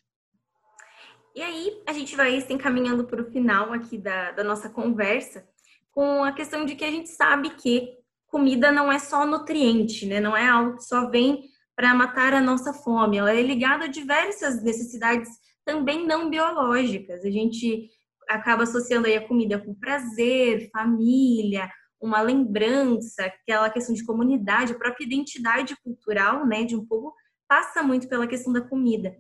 E 1.35 1.41
aí, 1.41 1.83
a 1.85 1.93
gente 1.93 2.15
vai 2.15 2.39
se 2.41 2.53
encaminhando 2.53 3.05
para 3.05 3.21
o 3.21 3.31
final 3.31 3.73
aqui 3.73 3.97
da, 3.97 4.31
da 4.31 4.43
nossa 4.43 4.69
conversa, 4.69 5.47
com 5.91 6.23
a 6.23 6.31
questão 6.31 6.65
de 6.65 6.75
que 6.75 6.85
a 6.85 6.91
gente 6.91 7.09
sabe 7.09 7.51
que 7.51 7.95
comida 8.27 8.71
não 8.71 8.91
é 8.91 8.99
só 8.99 9.25
nutriente, 9.25 10.05
né? 10.05 10.19
Não 10.19 10.35
é 10.35 10.47
algo 10.47 10.77
que 10.77 10.83
só 10.83 11.09
vem 11.09 11.43
para 11.75 11.93
matar 11.93 12.33
a 12.33 12.41
nossa 12.41 12.73
fome. 12.73 13.17
Ela 13.17 13.33
é 13.33 13.41
ligada 13.41 13.85
a 13.85 13.87
diversas 13.87 14.63
necessidades 14.63 15.29
também 15.67 16.07
não 16.07 16.29
biológicas. 16.29 17.25
A 17.25 17.29
gente 17.29 17.89
acaba 18.27 18.63
associando 18.63 19.05
aí 19.05 19.17
a 19.17 19.27
comida 19.27 19.59
com 19.59 19.75
prazer, 19.75 20.69
família, 20.71 21.69
uma 22.01 22.21
lembrança, 22.21 23.25
aquela 23.25 23.69
questão 23.69 23.93
de 23.93 24.05
comunidade, 24.05 24.71
a 24.71 24.77
própria 24.77 25.03
identidade 25.03 25.75
cultural, 25.83 26.45
né, 26.47 26.63
de 26.63 26.75
um 26.75 26.85
povo 26.85 27.13
passa 27.47 27.83
muito 27.83 28.07
pela 28.07 28.27
questão 28.27 28.53
da 28.53 28.61
comida. 28.61 29.15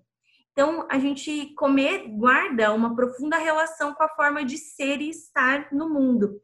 Então, 0.51 0.87
a 0.89 0.97
gente 0.97 1.53
comer 1.55 2.07
guarda 2.07 2.73
uma 2.73 2.95
profunda 2.95 3.37
relação 3.37 3.93
com 3.93 4.03
a 4.03 4.09
forma 4.09 4.43
de 4.43 4.57
ser 4.57 5.01
e 5.01 5.09
estar 5.09 5.71
no 5.71 5.89
mundo. 5.89 6.41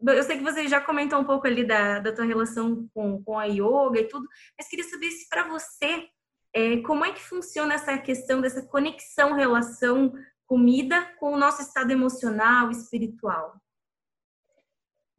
Eu 0.00 0.22
sei 0.22 0.38
que 0.38 0.44
você 0.44 0.66
já 0.66 0.80
comentou 0.80 1.18
um 1.18 1.24
pouco 1.24 1.46
ali 1.46 1.64
da, 1.66 1.98
da 1.98 2.12
tua 2.12 2.24
relação 2.24 2.88
com, 2.94 3.22
com 3.22 3.38
a 3.38 3.44
yoga 3.44 4.00
e 4.00 4.08
tudo, 4.08 4.26
mas 4.56 4.66
queria 4.66 4.84
saber 4.88 5.10
se 5.10 5.28
para 5.28 5.46
você, 5.46 6.08
é, 6.52 6.78
como 6.78 7.04
é 7.04 7.12
que 7.12 7.22
funciona 7.22 7.74
essa 7.74 7.96
questão 7.98 8.40
dessa 8.40 8.62
conexão, 8.62 9.34
relação 9.34 10.12
comida 10.46 11.04
com 11.18 11.32
o 11.32 11.38
nosso 11.38 11.62
estado 11.62 11.90
emocional, 11.90 12.70
espiritual? 12.70 13.54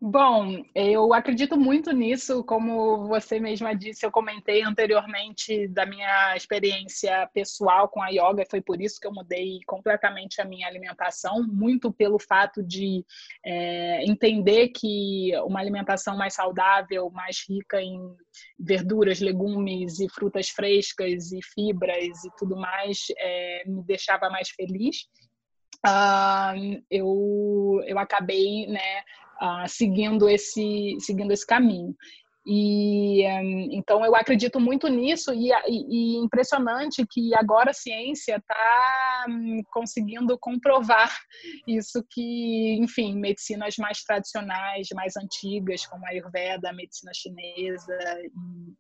Bom, 0.04 0.66
eu 0.74 1.14
acredito 1.14 1.56
muito 1.56 1.92
nisso, 1.92 2.44
como 2.44 3.06
você 3.08 3.40
mesma 3.40 3.76
disse, 3.76 4.04
eu 4.04 4.10
comentei 4.10 4.64
anteriormente 4.64 5.68
da 5.68 5.86
minha 5.86 6.36
experiência 6.36 7.30
pessoal 7.32 7.88
com 7.88 8.02
a 8.02 8.10
yoga, 8.10 8.44
foi 8.50 8.62
por 8.62 8.82
isso 8.82 9.00
que 9.00 9.06
eu 9.06 9.14
mudei 9.14 9.60
completamente 9.68 10.42
a 10.42 10.46
minha 10.46 10.66
alimentação, 10.66 11.46
muito 11.48 11.94
pelo 11.94 12.18
fato 12.18 12.64
de 12.64 13.06
é, 13.46 14.04
entender 14.04 14.70
que 14.70 15.34
uma 15.46 15.60
alimentação 15.60 16.18
mais 16.18 16.34
saudável, 16.34 17.12
mais 17.12 17.46
rica 17.48 17.80
em 17.80 18.02
verduras, 18.58 19.20
legumes 19.20 20.00
e 20.00 20.10
frutas 20.10 20.50
frescas 20.50 21.32
e 21.32 21.42
fibras 21.44 22.24
e 22.26 22.32
tudo 22.40 22.56
mais, 22.56 23.06
é, 23.20 23.64
me 23.68 23.84
deixava 23.84 24.32
mais 24.32 24.50
feliz. 24.50 25.08
Uh, 25.86 26.84
eu, 26.92 27.84
eu 27.88 27.98
acabei 27.98 28.68
né, 28.68 29.04
seguindo 29.68 30.30
esse 30.30 30.98
seguindo 31.00 31.32
esse 31.32 31.46
caminho. 31.46 31.96
E 32.46 33.24
um, 33.28 33.68
então 33.72 34.04
eu 34.04 34.16
acredito 34.16 34.60
muito 34.60 34.88
nisso 34.88 35.32
e, 35.32 35.52
e, 35.68 36.16
e, 36.16 36.18
impressionante 36.18 37.06
que 37.08 37.36
agora 37.36 37.70
a 37.70 37.74
ciência 37.74 38.38
está 38.38 39.26
um, 39.30 39.62
conseguindo 39.72 40.36
comprovar 40.40 41.16
isso 41.68 42.04
que, 42.10 42.78
enfim, 42.80 43.16
medicinas 43.16 43.78
mais 43.78 44.04
tradicionais, 44.04 44.88
mais 44.96 45.16
antigas, 45.16 45.86
como 45.86 46.04
a 46.04 46.10
Ayurveda, 46.10 46.72
a 46.72 46.74
medicina 46.74 47.12
chinesa 47.14 47.96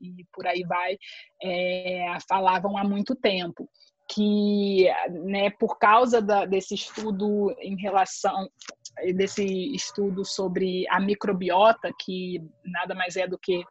e, 0.01 0.21
e 0.21 0.25
por 0.33 0.47
aí 0.47 0.63
vai, 0.63 0.97
é, 1.43 2.17
falavam 2.27 2.75
há 2.75 2.83
muito 2.83 3.13
tempo 3.13 3.69
que, 4.09 4.87
né, 5.09 5.51
por 5.51 5.77
causa 5.77 6.21
da, 6.21 6.45
desse 6.45 6.73
estudo 6.73 7.55
em 7.59 7.79
relação 7.79 8.49
desse 9.15 9.43
estudo 9.73 10.23
sobre 10.25 10.87
a 10.89 10.99
microbiota, 10.99 11.91
que 11.99 12.41
nada 12.65 12.93
mais 12.93 13.15
é 13.15 13.27
do 13.27 13.37
que 13.37 13.63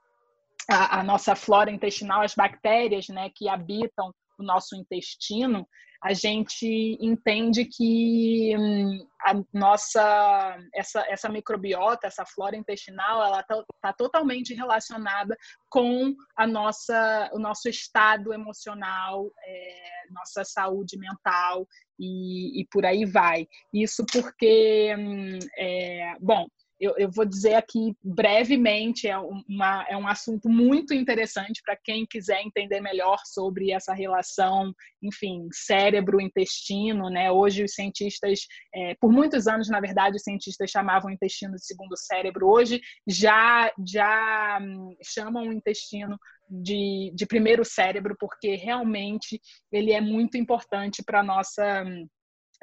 a, 0.68 1.00
a 1.00 1.02
nossa 1.02 1.34
flora 1.34 1.70
intestinal, 1.70 2.22
as 2.22 2.34
bactérias 2.34 3.08
né, 3.08 3.30
que 3.34 3.48
habitam 3.48 4.12
o 4.40 4.44
nosso 4.44 4.74
intestino, 4.74 5.66
a 6.02 6.14
gente 6.14 6.96
entende 6.98 7.66
que 7.66 8.56
hum, 8.58 9.06
a 9.20 9.34
nossa 9.52 10.56
essa, 10.74 11.04
essa 11.06 11.28
microbiota, 11.28 12.06
essa 12.06 12.24
flora 12.24 12.56
intestinal, 12.56 13.22
ela 13.22 13.40
está 13.40 13.62
tá 13.82 13.92
totalmente 13.92 14.54
relacionada 14.54 15.36
com 15.68 16.14
a 16.34 16.46
nossa 16.46 17.30
o 17.34 17.38
nosso 17.38 17.68
estado 17.68 18.32
emocional, 18.32 19.30
é, 19.44 20.06
nossa 20.10 20.42
saúde 20.42 20.98
mental 20.98 21.68
e, 21.98 22.62
e, 22.62 22.66
por 22.72 22.86
aí 22.86 23.04
vai. 23.04 23.46
Isso 23.72 24.04
porque, 24.10 24.94
hum, 24.98 25.38
é, 25.58 26.14
bom, 26.18 26.46
eu, 26.80 26.94
eu, 26.96 27.10
vou 27.10 27.26
dizer 27.26 27.54
aqui 27.54 27.94
brevemente, 28.02 29.06
é, 29.06 29.18
uma, 29.18 29.86
é 29.88 29.96
um 29.96 30.08
assunto 30.08 30.48
muito 30.48 30.94
interessante 30.94 31.60
para 31.62 31.76
quem 31.76 32.06
quiser 32.06 32.40
entender 32.40 32.80
melhor 32.80 33.20
sobre 33.26 33.70
essa 33.70 33.92
relação, 33.92 34.72
enfim, 35.02 35.46
cérebro-intestino, 35.52 37.10
né? 37.10 37.30
Hoje 37.30 37.64
os 37.64 37.74
cientistas, 37.74 38.40
é, 38.74 38.96
por 38.98 39.12
muitos 39.12 39.46
anos, 39.46 39.68
na 39.68 39.78
verdade, 39.78 40.16
os 40.16 40.22
cientistas 40.22 40.70
chamavam 40.70 41.10
o 41.10 41.12
intestino 41.12 41.54
de 41.54 41.66
segundo 41.66 41.96
cérebro. 41.96 42.48
Hoje 42.48 42.80
já, 43.06 43.70
já 43.86 44.58
hum, 44.62 44.96
chamam 45.04 45.48
o 45.48 45.52
intestino 45.52 46.18
de, 46.48 47.12
de 47.14 47.26
primeiro 47.26 47.64
cérebro, 47.64 48.16
porque 48.18 48.56
realmente 48.56 49.38
ele 49.70 49.92
é 49.92 50.00
muito 50.00 50.38
importante 50.38 51.02
para 51.04 51.20
a 51.20 51.24
nossa 51.24 51.84
hum, 51.84 52.08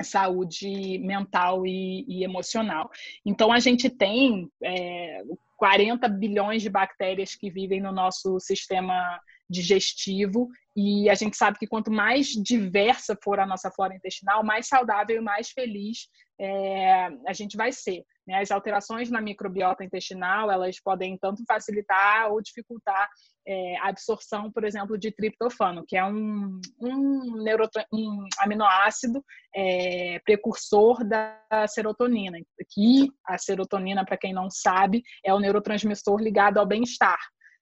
saúde 0.03 0.99
mental 0.99 1.65
e, 1.65 2.05
e 2.07 2.23
emocional. 2.23 2.89
Então, 3.25 3.51
a 3.51 3.59
gente 3.59 3.89
tem 3.89 4.49
é, 4.63 5.23
40 5.57 6.07
bilhões 6.09 6.61
de 6.61 6.69
bactérias 6.69 7.35
que 7.35 7.49
vivem 7.49 7.81
no 7.81 7.91
nosso 7.91 8.39
sistema 8.39 9.19
digestivo 9.49 10.49
e 10.75 11.09
a 11.09 11.15
gente 11.15 11.35
sabe 11.35 11.57
que 11.57 11.67
quanto 11.67 11.89
mais 11.89 12.27
diversa 12.27 13.17
for 13.23 13.39
a 13.39 13.45
nossa 13.45 13.71
flora 13.71 13.95
intestinal, 13.95 14.43
mais 14.43 14.67
saudável 14.67 15.17
e 15.17 15.21
mais 15.21 15.49
feliz 15.49 16.07
é, 16.39 17.07
a 17.25 17.33
gente 17.33 17.57
vai 17.57 17.71
ser. 17.71 18.03
Né? 18.27 18.39
As 18.39 18.51
alterações 18.51 19.09
na 19.09 19.21
microbiota 19.21 19.83
intestinal, 19.83 20.51
elas 20.51 20.79
podem 20.79 21.17
tanto 21.17 21.43
facilitar 21.47 22.31
ou 22.31 22.41
dificultar 22.41 23.09
é, 23.47 23.77
a 23.77 23.87
absorção, 23.87 24.51
por 24.51 24.65
exemplo, 24.65 24.97
de 24.97 25.09
triptofano, 25.09 25.85
que 25.87 25.95
é 25.95 26.03
um, 26.03 26.59
um, 26.81 27.45
um 27.93 28.27
aminoácido 28.39 29.23
é, 29.55 30.19
precursor 30.25 31.07
da 31.07 31.39
serotonina. 31.69 32.37
Que 32.69 33.09
a 33.25 33.37
serotonina, 33.37 34.03
para 34.05 34.17
quem 34.17 34.33
não 34.33 34.49
sabe, 34.49 35.01
é 35.23 35.33
o 35.33 35.39
neurotransmissor 35.39 36.19
ligado 36.19 36.57
ao 36.57 36.65
bem-estar. 36.65 37.19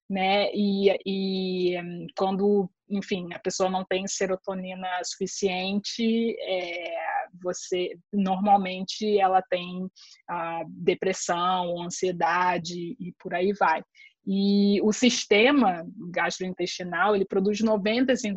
Né? 0.09 0.51
E, 0.53 0.89
e 1.05 1.77
quando, 2.17 2.69
enfim, 2.89 3.31
a 3.33 3.39
pessoa 3.39 3.69
não 3.69 3.85
tem 3.85 4.07
serotonina 4.07 4.87
suficiente, 5.03 6.35
é, 6.41 6.95
você 7.41 7.95
normalmente 8.11 9.19
ela 9.19 9.41
tem 9.41 9.87
a 10.27 10.63
depressão, 10.67 11.81
ansiedade 11.83 12.95
e 12.99 13.13
por 13.19 13.35
aí 13.35 13.53
vai. 13.53 13.83
E 14.25 14.81
o 14.81 14.91
sistema 14.91 15.85
gastrointestinal, 16.11 17.15
ele 17.15 17.25
produz 17.25 17.61
95% 17.61 18.35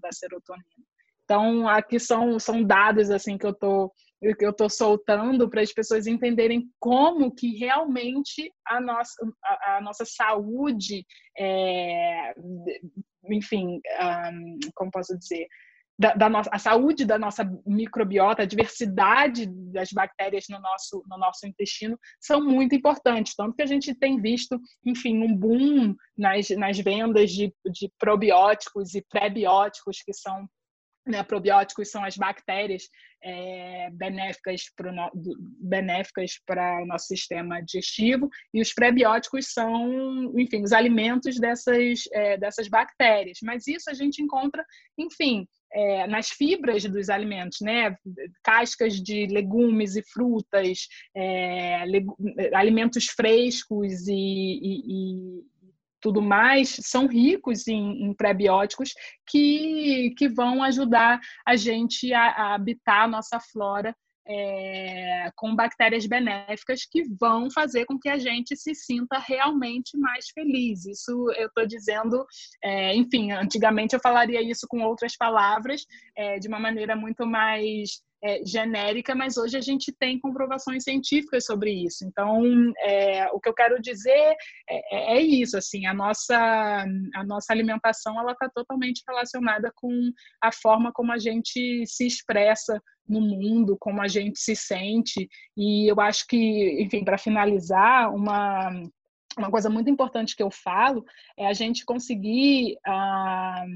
da 0.00 0.10
serotonina. 0.12 0.64
Então, 1.24 1.68
aqui 1.68 1.98
são, 1.98 2.38
são 2.38 2.62
dados 2.62 3.10
assim 3.10 3.36
que 3.36 3.46
eu 3.46 3.52
tô 3.52 3.92
que 4.38 4.46
eu 4.46 4.52
tô 4.52 4.68
soltando 4.68 5.48
para 5.48 5.60
as 5.60 5.72
pessoas 5.72 6.06
entenderem 6.06 6.68
como 6.80 7.32
que 7.34 7.56
realmente 7.58 8.50
a 8.66 8.80
nossa, 8.80 9.14
a, 9.44 9.76
a 9.76 9.80
nossa 9.82 10.04
saúde, 10.04 11.06
é, 11.38 12.34
enfim, 13.30 13.80
um, 14.32 14.58
como 14.74 14.90
posso 14.90 15.16
dizer, 15.18 15.46
da, 15.98 16.14
da 16.14 16.28
nossa, 16.28 16.50
a 16.52 16.58
saúde 16.58 17.04
da 17.04 17.18
nossa 17.18 17.44
microbiota, 17.66 18.42
a 18.42 18.46
diversidade 18.46 19.46
das 19.72 19.90
bactérias 19.92 20.44
no 20.50 20.60
nosso, 20.60 21.02
no 21.08 21.16
nosso 21.16 21.46
intestino 21.46 21.98
são 22.20 22.44
muito 22.44 22.74
importantes. 22.74 23.34
Tanto 23.34 23.54
que 23.54 23.62
a 23.62 23.66
gente 23.66 23.94
tem 23.94 24.20
visto, 24.20 24.60
enfim, 24.84 25.22
um 25.22 25.34
boom 25.34 25.94
nas, 26.16 26.50
nas 26.50 26.78
vendas 26.78 27.30
de, 27.30 27.52
de 27.70 27.90
probióticos 27.98 28.94
e 28.94 29.04
pré-bióticos, 29.08 30.02
que 30.04 30.12
são 30.12 30.46
né, 31.06 31.22
probióticos 31.22 31.90
são 31.90 32.04
as 32.04 32.16
bactérias 32.16 32.88
é, 33.22 33.88
benéficas 33.92 34.62
para 34.76 35.10
benéficas 35.60 36.32
para 36.44 36.82
o 36.82 36.86
nosso 36.86 37.06
sistema 37.06 37.60
digestivo 37.60 38.28
e 38.52 38.60
os 38.60 38.74
prebióticos 38.74 39.52
são, 39.52 40.32
enfim, 40.36 40.62
os 40.62 40.72
alimentos 40.72 41.38
dessas 41.38 42.00
é, 42.12 42.36
dessas 42.36 42.68
bactérias. 42.68 43.38
Mas 43.42 43.66
isso 43.68 43.88
a 43.88 43.94
gente 43.94 44.20
encontra, 44.20 44.64
enfim, 44.98 45.46
é, 45.72 46.06
nas 46.06 46.28
fibras 46.28 46.84
dos 46.84 47.08
alimentos, 47.08 47.58
né? 47.60 47.96
Cascas 48.42 49.00
de 49.00 49.26
legumes 49.26 49.96
e 49.96 50.02
frutas, 50.02 50.88
é, 51.14 51.82
alimentos 52.54 53.06
frescos 53.06 54.06
e, 54.08 54.14
e, 54.14 55.38
e, 55.38 55.42
tudo 56.00 56.22
mais, 56.22 56.68
são 56.82 57.06
ricos 57.06 57.66
em, 57.66 58.04
em 58.04 58.14
prebióticos 58.14 58.92
que, 59.26 60.14
que 60.16 60.28
vão 60.28 60.62
ajudar 60.62 61.20
a 61.44 61.56
gente 61.56 62.12
a, 62.12 62.28
a 62.28 62.54
habitar 62.54 63.04
a 63.04 63.08
nossa 63.08 63.40
flora 63.40 63.94
é, 64.28 65.30
com 65.36 65.54
bactérias 65.54 66.06
benéficas 66.06 66.84
que 66.84 67.04
vão 67.20 67.50
fazer 67.50 67.84
com 67.86 67.98
que 67.98 68.08
a 68.08 68.18
gente 68.18 68.56
se 68.56 68.74
sinta 68.74 69.18
realmente 69.18 69.96
mais 69.96 70.28
feliz. 70.34 70.84
Isso 70.84 71.12
eu 71.36 71.48
estou 71.48 71.66
dizendo, 71.66 72.24
é, 72.62 72.94
enfim, 72.94 73.32
antigamente 73.32 73.94
eu 73.94 74.00
falaria 74.00 74.42
isso 74.42 74.66
com 74.68 74.82
outras 74.82 75.16
palavras, 75.16 75.86
é, 76.16 76.38
de 76.38 76.48
uma 76.48 76.58
maneira 76.58 76.96
muito 76.96 77.26
mais 77.26 78.02
é, 78.26 78.44
genérica, 78.44 79.14
mas 79.14 79.36
hoje 79.36 79.56
a 79.56 79.60
gente 79.60 79.92
tem 79.92 80.18
comprovações 80.18 80.82
científicas 80.82 81.44
sobre 81.44 81.70
isso. 81.70 82.04
Então, 82.04 82.42
é, 82.78 83.30
o 83.32 83.38
que 83.38 83.48
eu 83.48 83.54
quero 83.54 83.80
dizer 83.80 84.34
é, 84.68 85.14
é, 85.14 85.16
é 85.16 85.20
isso, 85.20 85.56
assim, 85.56 85.86
a 85.86 85.94
nossa, 85.94 86.36
a 87.14 87.24
nossa 87.24 87.52
alimentação 87.52 88.18
ela 88.18 88.32
está 88.32 88.48
totalmente 88.48 89.02
relacionada 89.06 89.72
com 89.76 90.10
a 90.42 90.50
forma 90.50 90.92
como 90.92 91.12
a 91.12 91.18
gente 91.18 91.84
se 91.86 92.06
expressa 92.06 92.82
no 93.08 93.20
mundo, 93.20 93.76
como 93.78 94.02
a 94.02 94.08
gente 94.08 94.40
se 94.40 94.56
sente. 94.56 95.28
E 95.56 95.90
eu 95.90 96.00
acho 96.00 96.26
que, 96.26 96.82
enfim, 96.82 97.04
para 97.04 97.18
finalizar, 97.18 98.12
uma 98.12 98.70
uma 99.38 99.50
coisa 99.50 99.68
muito 99.68 99.90
importante 99.90 100.34
que 100.34 100.42
eu 100.42 100.50
falo 100.50 101.04
é 101.38 101.46
a 101.46 101.52
gente 101.52 101.84
conseguir 101.84 102.78
ah, 102.86 103.66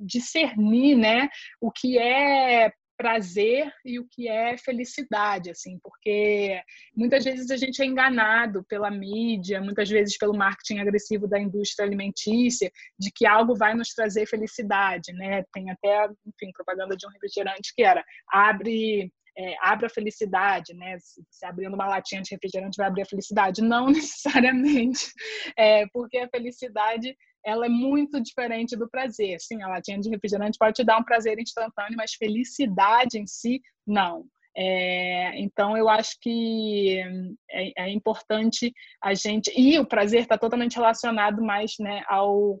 discernir, 0.00 0.96
né, 0.96 1.28
o 1.60 1.70
que 1.70 1.96
é 1.96 2.72
prazer 2.98 3.72
e 3.84 4.00
o 4.00 4.06
que 4.10 4.28
é 4.28 4.58
felicidade, 4.58 5.50
assim, 5.50 5.78
porque 5.80 6.60
muitas 6.94 7.24
vezes 7.24 7.48
a 7.50 7.56
gente 7.56 7.80
é 7.80 7.86
enganado 7.86 8.64
pela 8.64 8.90
mídia, 8.90 9.60
muitas 9.60 9.88
vezes 9.88 10.18
pelo 10.18 10.36
marketing 10.36 10.80
agressivo 10.80 11.28
da 11.28 11.38
indústria 11.38 11.86
alimentícia, 11.86 12.70
de 12.98 13.12
que 13.12 13.24
algo 13.24 13.54
vai 13.54 13.72
nos 13.72 13.94
trazer 13.94 14.26
felicidade, 14.26 15.12
né? 15.12 15.44
Tem 15.52 15.70
até, 15.70 16.08
enfim, 16.26 16.50
propaganda 16.52 16.96
de 16.96 17.06
um 17.06 17.10
refrigerante 17.10 17.72
que 17.74 17.84
era 17.84 18.04
abre 18.28 19.12
é, 19.38 19.54
abre 19.60 19.86
a 19.86 19.90
felicidade, 19.90 20.74
né? 20.74 20.96
Se 21.30 21.46
abrindo 21.46 21.74
uma 21.74 21.86
latinha 21.86 22.20
de 22.20 22.30
refrigerante 22.32 22.76
vai 22.76 22.88
abrir 22.88 23.02
a 23.02 23.06
felicidade. 23.06 23.62
Não 23.62 23.86
necessariamente, 23.88 25.06
é, 25.56 25.86
porque 25.92 26.18
a 26.18 26.28
felicidade 26.28 27.16
ela 27.46 27.66
é 27.66 27.68
muito 27.68 28.20
diferente 28.20 28.76
do 28.76 28.90
prazer. 28.90 29.40
Sim, 29.40 29.62
a 29.62 29.68
latinha 29.68 30.00
de 30.00 30.10
refrigerante 30.10 30.58
pode 30.58 30.74
te 30.74 30.84
dar 30.84 30.98
um 30.98 31.04
prazer 31.04 31.38
instantâneo, 31.38 31.96
mas 31.96 32.14
felicidade 32.14 33.16
em 33.18 33.26
si, 33.26 33.60
não. 33.86 34.26
É, 34.56 35.38
então, 35.40 35.76
eu 35.76 35.88
acho 35.88 36.16
que 36.20 36.98
é, 37.48 37.84
é, 37.84 37.90
importante 37.90 38.72
a 39.00 39.14
gente. 39.14 39.52
E 39.56 39.78
o 39.78 39.86
prazer 39.86 40.22
está 40.22 40.36
totalmente 40.36 40.74
relacionado 40.74 41.40
mais 41.40 41.74
né, 41.78 42.02
ao, 42.08 42.60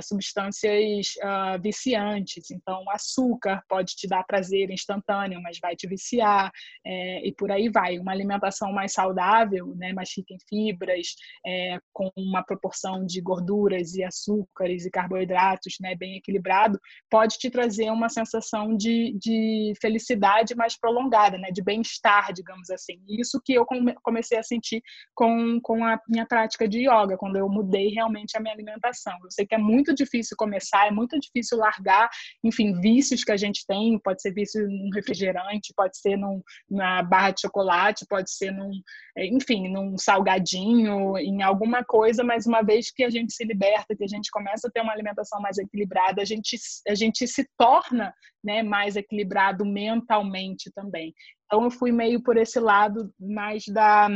substâncias 0.00 1.14
uh, 1.22 1.60
viciantes. 1.60 2.50
Então, 2.50 2.84
açúcar 2.90 3.62
pode 3.68 3.94
te 3.94 4.08
dar 4.08 4.24
prazer 4.24 4.70
instantâneo, 4.70 5.40
mas 5.42 5.58
vai 5.60 5.76
te 5.76 5.86
viciar, 5.86 6.50
é, 6.84 7.26
e 7.26 7.32
por 7.32 7.50
aí 7.50 7.68
vai. 7.68 7.98
Uma 7.98 8.12
alimentação 8.12 8.72
mais 8.72 8.92
saudável, 8.92 9.74
né, 9.76 9.92
mais 9.92 10.10
rica 10.16 10.34
em 10.34 10.38
fibras, 10.48 11.08
é, 11.44 11.78
com 11.92 12.10
uma 12.16 12.42
proporção 12.42 13.04
de 13.04 13.20
gorduras 13.20 13.94
e 13.94 14.02
açúcares 14.02 14.84
e 14.84 14.90
carboidratos 14.90 15.76
né, 15.80 15.94
bem 15.94 16.16
equilibrado, 16.16 16.80
pode 17.10 17.38
te 17.38 17.50
trazer 17.50 17.90
uma 17.90 18.08
sensação 18.08 18.76
de, 18.76 19.16
de 19.18 19.72
felicidade 19.80 20.54
mais 20.54 20.78
prolongada, 20.78 21.38
né, 21.38 21.50
de 21.50 21.62
bem-estar, 21.62 22.32
digamos 22.32 22.70
assim. 22.70 23.00
Isso 23.08 23.40
que 23.44 23.54
eu 23.54 23.66
comecei 24.02 24.38
a 24.38 24.42
sentir 24.42 24.82
com, 25.14 25.60
com 25.60 25.84
a 25.84 26.00
minha 26.08 26.26
prática 26.26 26.68
de 26.68 26.80
yoga, 26.80 27.16
quando 27.16 27.36
eu 27.36 27.48
mudei 27.48 27.88
realmente 27.88 28.36
a 28.36 28.40
minha 28.40 28.54
alimentação. 28.54 29.16
Eu 29.22 29.30
sei 29.30 29.46
que 29.46 29.54
é 29.54 29.58
muito 29.58 29.75
difícil 29.94 30.36
começar, 30.36 30.86
é 30.86 30.90
muito 30.90 31.18
difícil 31.18 31.58
largar, 31.58 32.08
enfim, 32.42 32.78
vícios 32.80 33.24
que 33.24 33.32
a 33.32 33.36
gente 33.36 33.64
tem, 33.66 33.98
pode 33.98 34.22
ser 34.22 34.32
vício 34.32 34.66
num 34.68 34.90
refrigerante, 34.94 35.72
pode 35.76 35.98
ser 35.98 36.16
num, 36.16 36.42
na 36.70 37.02
barra 37.02 37.32
de 37.32 37.42
chocolate, 37.42 38.06
pode 38.08 38.30
ser 38.30 38.50
num, 38.50 38.70
é, 39.16 39.26
enfim, 39.26 39.68
num 39.68 39.96
salgadinho, 39.96 41.16
em 41.18 41.42
alguma 41.42 41.84
coisa, 41.84 42.22
mas 42.22 42.46
uma 42.46 42.62
vez 42.62 42.90
que 42.90 43.04
a 43.04 43.10
gente 43.10 43.32
se 43.32 43.44
liberta, 43.44 43.96
que 43.96 44.04
a 44.04 44.08
gente 44.08 44.30
começa 44.30 44.68
a 44.68 44.70
ter 44.70 44.80
uma 44.80 44.92
alimentação 44.92 45.40
mais 45.40 45.58
equilibrada, 45.58 46.22
a 46.22 46.24
gente, 46.24 46.56
a 46.88 46.94
gente 46.94 47.26
se 47.26 47.48
torna 47.58 48.14
né, 48.42 48.62
mais 48.62 48.96
equilibrado 48.96 49.64
mentalmente 49.64 50.70
também. 50.74 51.12
Então, 51.46 51.64
eu 51.64 51.70
fui 51.70 51.92
meio 51.92 52.22
por 52.22 52.36
esse 52.36 52.58
lado 52.58 53.12
mais 53.18 53.64
da, 53.66 54.08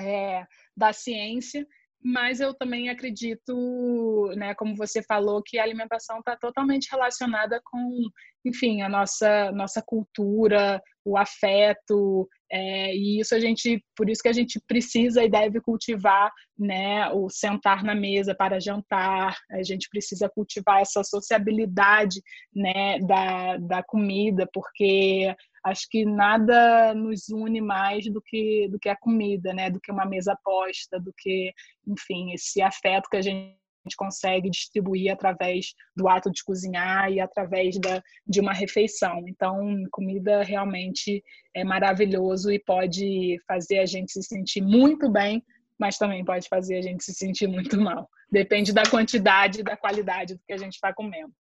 é, 0.00 0.46
da 0.76 0.92
ciência 0.92 1.66
mas 2.02 2.40
eu 2.40 2.54
também 2.54 2.88
acredito, 2.88 4.32
né, 4.36 4.54
como 4.54 4.74
você 4.74 5.02
falou, 5.02 5.42
que 5.44 5.58
a 5.58 5.62
alimentação 5.62 6.18
está 6.18 6.36
totalmente 6.36 6.88
relacionada 6.90 7.60
com, 7.64 8.00
enfim, 8.44 8.82
a 8.82 8.88
nossa 8.88 9.52
nossa 9.52 9.82
cultura, 9.84 10.80
o 11.04 11.16
afeto, 11.16 12.28
é, 12.52 12.94
e 12.94 13.20
isso 13.20 13.34
a 13.34 13.40
gente, 13.40 13.84
por 13.96 14.10
isso 14.10 14.22
que 14.22 14.28
a 14.28 14.32
gente 14.32 14.60
precisa 14.66 15.22
e 15.22 15.30
deve 15.30 15.60
cultivar, 15.60 16.32
né, 16.58 17.08
o 17.10 17.30
sentar 17.30 17.84
na 17.84 17.94
mesa 17.94 18.34
para 18.34 18.60
jantar. 18.60 19.36
A 19.50 19.62
gente 19.62 19.88
precisa 19.88 20.28
cultivar 20.28 20.80
essa 20.80 21.04
sociabilidade, 21.04 22.20
né, 22.54 22.98
da, 23.00 23.56
da 23.56 23.82
comida, 23.82 24.48
porque 24.52 25.34
acho 25.64 25.86
que 25.90 26.04
nada 26.04 26.94
nos 26.94 27.28
une 27.28 27.60
mais 27.60 28.10
do 28.10 28.20
que 28.20 28.68
do 28.68 28.78
que 28.78 28.88
a 28.88 28.96
comida, 28.96 29.52
né? 29.52 29.70
Do 29.70 29.80
que 29.80 29.92
uma 29.92 30.06
mesa 30.06 30.36
posta, 30.42 30.98
do 30.98 31.12
que, 31.16 31.52
enfim, 31.86 32.32
esse 32.32 32.62
afeto 32.62 33.08
que 33.10 33.16
a 33.16 33.22
gente 33.22 33.59
consegue 33.96 34.50
distribuir 34.50 35.12
através 35.12 35.74
do 35.96 36.08
ato 36.08 36.30
de 36.30 36.44
cozinhar 36.44 37.10
e 37.10 37.20
através 37.20 37.78
da, 37.78 38.02
de 38.26 38.40
uma 38.40 38.52
refeição. 38.52 39.24
Então, 39.28 39.74
comida 39.90 40.42
realmente 40.42 41.22
é 41.54 41.64
maravilhoso 41.64 42.50
e 42.50 42.58
pode 42.58 43.38
fazer 43.46 43.78
a 43.78 43.86
gente 43.86 44.12
se 44.12 44.22
sentir 44.22 44.62
muito 44.62 45.10
bem, 45.10 45.42
mas 45.78 45.96
também 45.96 46.24
pode 46.24 46.48
fazer 46.48 46.76
a 46.76 46.82
gente 46.82 47.04
se 47.04 47.14
sentir 47.14 47.46
muito 47.46 47.80
mal. 47.80 48.08
Depende 48.30 48.72
da 48.72 48.82
quantidade 48.82 49.60
e 49.60 49.64
da 49.64 49.76
qualidade 49.76 50.34
do 50.34 50.40
que 50.46 50.52
a 50.52 50.58
gente 50.58 50.74
está 50.74 50.92
comendo. 50.92 51.32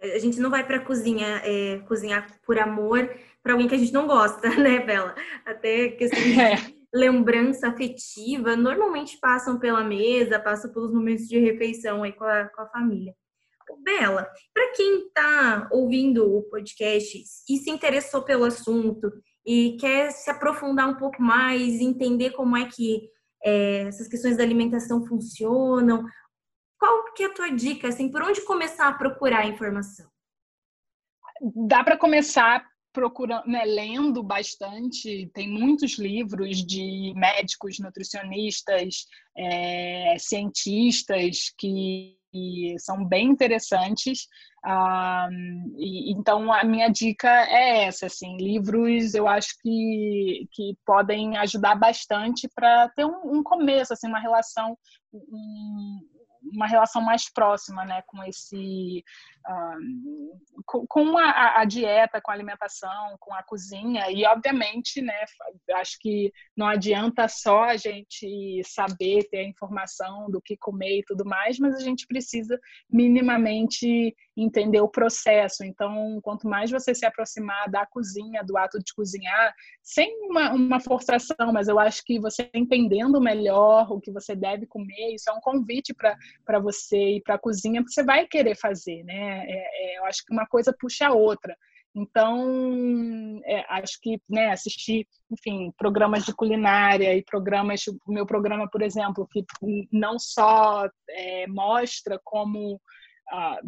A 0.00 0.18
gente 0.18 0.40
não 0.40 0.50
vai 0.50 0.66
para 0.66 0.78
a 0.78 0.84
cozinha 0.84 1.42
é, 1.44 1.78
cozinhar 1.86 2.26
por 2.44 2.58
amor 2.58 3.08
para 3.42 3.52
alguém 3.52 3.68
que 3.68 3.74
a 3.74 3.78
gente 3.78 3.92
não 3.92 4.06
gosta, 4.06 4.48
né, 4.56 4.80
Bela? 4.80 5.14
Até 5.44 5.90
questão 5.90 6.20
de 6.20 6.40
é. 6.40 6.81
Lembrança 6.92 7.68
afetiva 7.68 8.54
normalmente 8.54 9.18
passam 9.18 9.58
pela 9.58 9.82
mesa, 9.82 10.38
passam 10.38 10.72
pelos 10.72 10.92
momentos 10.92 11.26
de 11.26 11.38
refeição 11.38 12.02
aí 12.02 12.12
com 12.12 12.24
a, 12.24 12.48
com 12.48 12.62
a 12.62 12.68
família. 12.68 13.14
Bela, 13.82 14.28
para 14.52 14.72
quem 14.72 15.06
está 15.06 15.68
ouvindo 15.72 16.36
o 16.36 16.42
podcast 16.42 17.24
e 17.48 17.56
se 17.56 17.70
interessou 17.70 18.22
pelo 18.22 18.44
assunto 18.44 19.10
e 19.46 19.76
quer 19.80 20.10
se 20.10 20.30
aprofundar 20.30 20.88
um 20.88 20.96
pouco 20.96 21.22
mais, 21.22 21.80
entender 21.80 22.30
como 22.30 22.56
é 22.56 22.66
que 22.66 23.08
é, 23.42 23.82
essas 23.84 24.08
questões 24.08 24.36
da 24.36 24.42
alimentação 24.42 25.06
funcionam, 25.06 26.04
qual 26.78 27.12
que 27.14 27.22
é 27.22 27.26
a 27.26 27.32
tua 27.32 27.50
dica, 27.50 27.88
assim, 27.88 28.10
por 28.10 28.22
onde 28.22 28.40
começar 28.42 28.88
a 28.88 28.94
procurar 28.94 29.46
informação? 29.46 30.06
Dá 31.40 31.82
para 31.82 31.96
começar 31.96 32.64
procurando, 32.92 33.46
né, 33.46 33.64
lendo 33.64 34.22
bastante, 34.22 35.30
tem 35.34 35.48
muitos 35.48 35.98
livros 35.98 36.64
de 36.64 37.12
médicos, 37.16 37.78
nutricionistas, 37.78 39.06
é, 39.36 40.16
cientistas 40.18 41.52
que 41.56 42.16
são 42.78 43.04
bem 43.04 43.28
interessantes. 43.28 44.26
Ah, 44.64 45.28
e, 45.76 46.12
então 46.12 46.52
a 46.52 46.64
minha 46.64 46.88
dica 46.88 47.28
é 47.28 47.84
essa, 47.84 48.06
assim, 48.06 48.36
livros 48.36 49.12
eu 49.14 49.26
acho 49.26 49.54
que, 49.60 50.46
que 50.52 50.76
podem 50.86 51.36
ajudar 51.38 51.74
bastante 51.74 52.48
para 52.54 52.88
ter 52.90 53.04
um, 53.04 53.38
um, 53.38 53.42
começo, 53.42 53.92
assim, 53.92 54.06
uma 54.06 54.20
relação, 54.20 54.78
uma 56.52 56.66
relação 56.66 57.02
mais 57.02 57.30
próxima 57.32 57.84
né, 57.84 58.02
com 58.06 58.22
esse 58.24 59.04
com, 60.64 60.86
com 60.86 61.18
a, 61.18 61.60
a, 61.60 61.64
dieta, 61.64 62.20
com 62.20 62.30
a 62.30 62.34
alimentação, 62.34 63.16
com 63.18 63.34
a 63.34 63.42
cozinha 63.42 64.08
e 64.10 64.24
obviamente, 64.24 65.02
né, 65.02 65.24
acho 65.74 65.98
que 66.00 66.32
não 66.56 66.66
adianta 66.66 67.26
só 67.26 67.64
a 67.64 67.76
gente 67.76 68.62
saber 68.64 69.28
ter 69.28 69.38
a 69.38 69.48
informação 69.48 70.30
do 70.30 70.40
que 70.40 70.56
comer 70.56 71.00
e 71.00 71.04
tudo 71.04 71.24
mais, 71.24 71.58
mas 71.58 71.74
a 71.74 71.80
gente 71.80 72.06
precisa 72.06 72.58
minimamente 72.88 74.14
entender 74.36 74.80
o 74.80 74.88
processo. 74.88 75.64
Então, 75.64 76.20
quanto 76.22 76.48
mais 76.48 76.70
você 76.70 76.94
se 76.94 77.04
aproximar 77.04 77.70
da 77.70 77.84
cozinha, 77.84 78.44
do 78.44 78.56
ato 78.56 78.78
de 78.78 78.94
cozinhar, 78.94 79.54
sem 79.82 80.10
uma, 80.28 80.52
uma 80.52 80.80
forçação, 80.80 81.52
mas 81.52 81.68
eu 81.68 81.78
acho 81.78 82.02
que 82.04 82.18
você 82.20 82.48
entendendo 82.54 83.20
melhor 83.20 83.92
o 83.92 84.00
que 84.00 84.10
você 84.10 84.34
deve 84.34 84.66
comer, 84.66 85.14
isso 85.14 85.28
é 85.28 85.32
um 85.32 85.40
convite 85.40 85.92
para 85.92 86.16
você 86.60 87.16
ir 87.16 87.22
para 87.22 87.34
a 87.34 87.38
cozinha, 87.38 87.80
porque 87.80 87.94
você 87.94 88.04
vai 88.04 88.26
querer 88.26 88.56
fazer, 88.56 89.02
né? 89.04 89.44
É, 89.46 89.96
é, 89.96 89.98
eu 89.98 90.04
acho 90.06 90.24
que 90.24 90.32
uma 90.32 90.46
coisa 90.46 90.74
puxa 90.78 91.08
a 91.08 91.12
outra. 91.12 91.56
Então, 91.94 93.40
é, 93.44 93.64
acho 93.68 93.98
que 94.00 94.18
né, 94.28 94.50
assistir, 94.50 95.06
enfim, 95.30 95.70
programas 95.76 96.24
de 96.24 96.34
culinária 96.34 97.14
e 97.14 97.22
programas, 97.22 97.86
o 97.86 98.12
meu 98.12 98.24
programa, 98.24 98.68
por 98.70 98.80
exemplo, 98.80 99.28
que 99.30 99.44
não 99.92 100.18
só 100.18 100.88
é, 101.10 101.46
mostra 101.46 102.18
como 102.24 102.80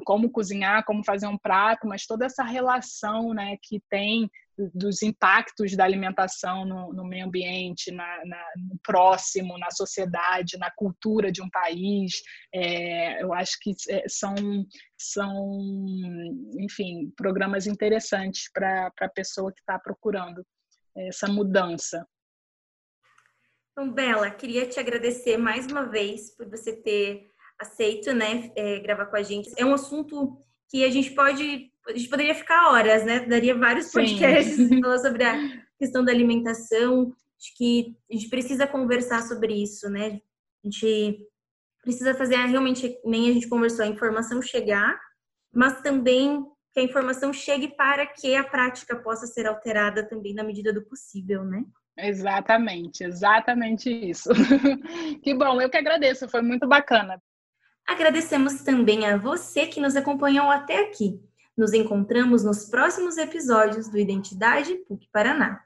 como 0.04 0.30
cozinhar, 0.30 0.84
como 0.84 1.04
fazer 1.04 1.26
um 1.26 1.38
prato, 1.38 1.86
mas 1.86 2.06
toda 2.06 2.26
essa 2.26 2.42
relação 2.42 3.32
né, 3.32 3.56
que 3.62 3.80
tem 3.88 4.30
dos 4.56 5.02
impactos 5.02 5.76
da 5.76 5.84
alimentação 5.84 6.64
no, 6.64 6.92
no 6.92 7.04
meio 7.04 7.26
ambiente, 7.26 7.90
na, 7.90 8.24
na, 8.24 8.44
no 8.56 8.78
próximo, 8.82 9.58
na 9.58 9.70
sociedade, 9.70 10.58
na 10.58 10.70
cultura 10.70 11.32
de 11.32 11.42
um 11.42 11.50
país. 11.50 12.22
É, 12.54 13.22
eu 13.22 13.32
acho 13.32 13.58
que 13.60 13.72
é, 13.88 14.04
são, 14.08 14.34
são, 14.96 15.58
enfim, 16.58 17.12
programas 17.16 17.66
interessantes 17.66 18.50
para 18.52 18.92
a 19.00 19.08
pessoa 19.08 19.52
que 19.52 19.60
está 19.60 19.78
procurando 19.78 20.44
essa 20.96 21.26
mudança. 21.26 22.06
Então, 23.72 23.92
Bela, 23.92 24.30
queria 24.30 24.68
te 24.68 24.78
agradecer 24.78 25.36
mais 25.36 25.66
uma 25.66 25.82
vez 25.82 26.30
por 26.36 26.48
você 26.48 26.72
ter 26.80 27.28
aceito, 27.60 28.12
né, 28.12 28.50
é, 28.56 28.80
gravar 28.80 29.06
com 29.06 29.16
a 29.16 29.22
gente. 29.22 29.50
É 29.56 29.64
um 29.64 29.74
assunto 29.74 30.36
que 30.68 30.84
a 30.84 30.90
gente 30.90 31.10
pode, 31.12 31.70
a 31.88 31.92
gente 31.92 32.08
poderia 32.08 32.34
ficar 32.34 32.70
horas, 32.70 33.04
né? 33.04 33.20
Daria 33.20 33.54
vários 33.54 33.92
podcasts 33.92 34.68
falando 34.68 35.00
sobre 35.00 35.24
a 35.24 35.36
questão 35.78 36.04
da 36.04 36.12
alimentação. 36.12 37.12
Acho 37.40 37.56
que 37.56 37.96
a 38.10 38.14
gente 38.14 38.28
precisa 38.28 38.66
conversar 38.66 39.22
sobre 39.22 39.54
isso, 39.54 39.88
né? 39.88 40.20
A 40.64 40.68
gente 40.68 41.26
precisa 41.82 42.14
fazer 42.14 42.36
realmente, 42.36 42.98
nem 43.04 43.28
a 43.28 43.32
gente 43.32 43.48
conversou, 43.48 43.84
a 43.84 43.88
informação 43.88 44.40
chegar, 44.40 44.98
mas 45.54 45.80
também 45.82 46.42
que 46.72 46.80
a 46.80 46.82
informação 46.82 47.32
chegue 47.32 47.68
para 47.68 48.04
que 48.06 48.34
a 48.34 48.42
prática 48.42 48.96
possa 48.96 49.26
ser 49.26 49.46
alterada 49.46 50.08
também 50.08 50.34
na 50.34 50.42
medida 50.42 50.72
do 50.72 50.84
possível, 50.84 51.44
né? 51.44 51.62
Exatamente, 51.96 53.04
exatamente 53.04 53.88
isso. 53.88 54.30
que 55.22 55.32
bom, 55.34 55.60
eu 55.60 55.70
que 55.70 55.76
agradeço, 55.76 56.28
foi 56.28 56.42
muito 56.42 56.66
bacana. 56.66 57.22
Agradecemos 57.86 58.62
também 58.62 59.06
a 59.06 59.16
você 59.16 59.66
que 59.66 59.80
nos 59.80 59.96
acompanhou 59.96 60.50
até 60.50 60.84
aqui. 60.84 61.20
Nos 61.56 61.72
encontramos 61.72 62.42
nos 62.42 62.64
próximos 62.64 63.16
episódios 63.16 63.88
do 63.88 63.98
Identidade 63.98 64.74
PUC 64.88 65.08
Paraná. 65.12 65.62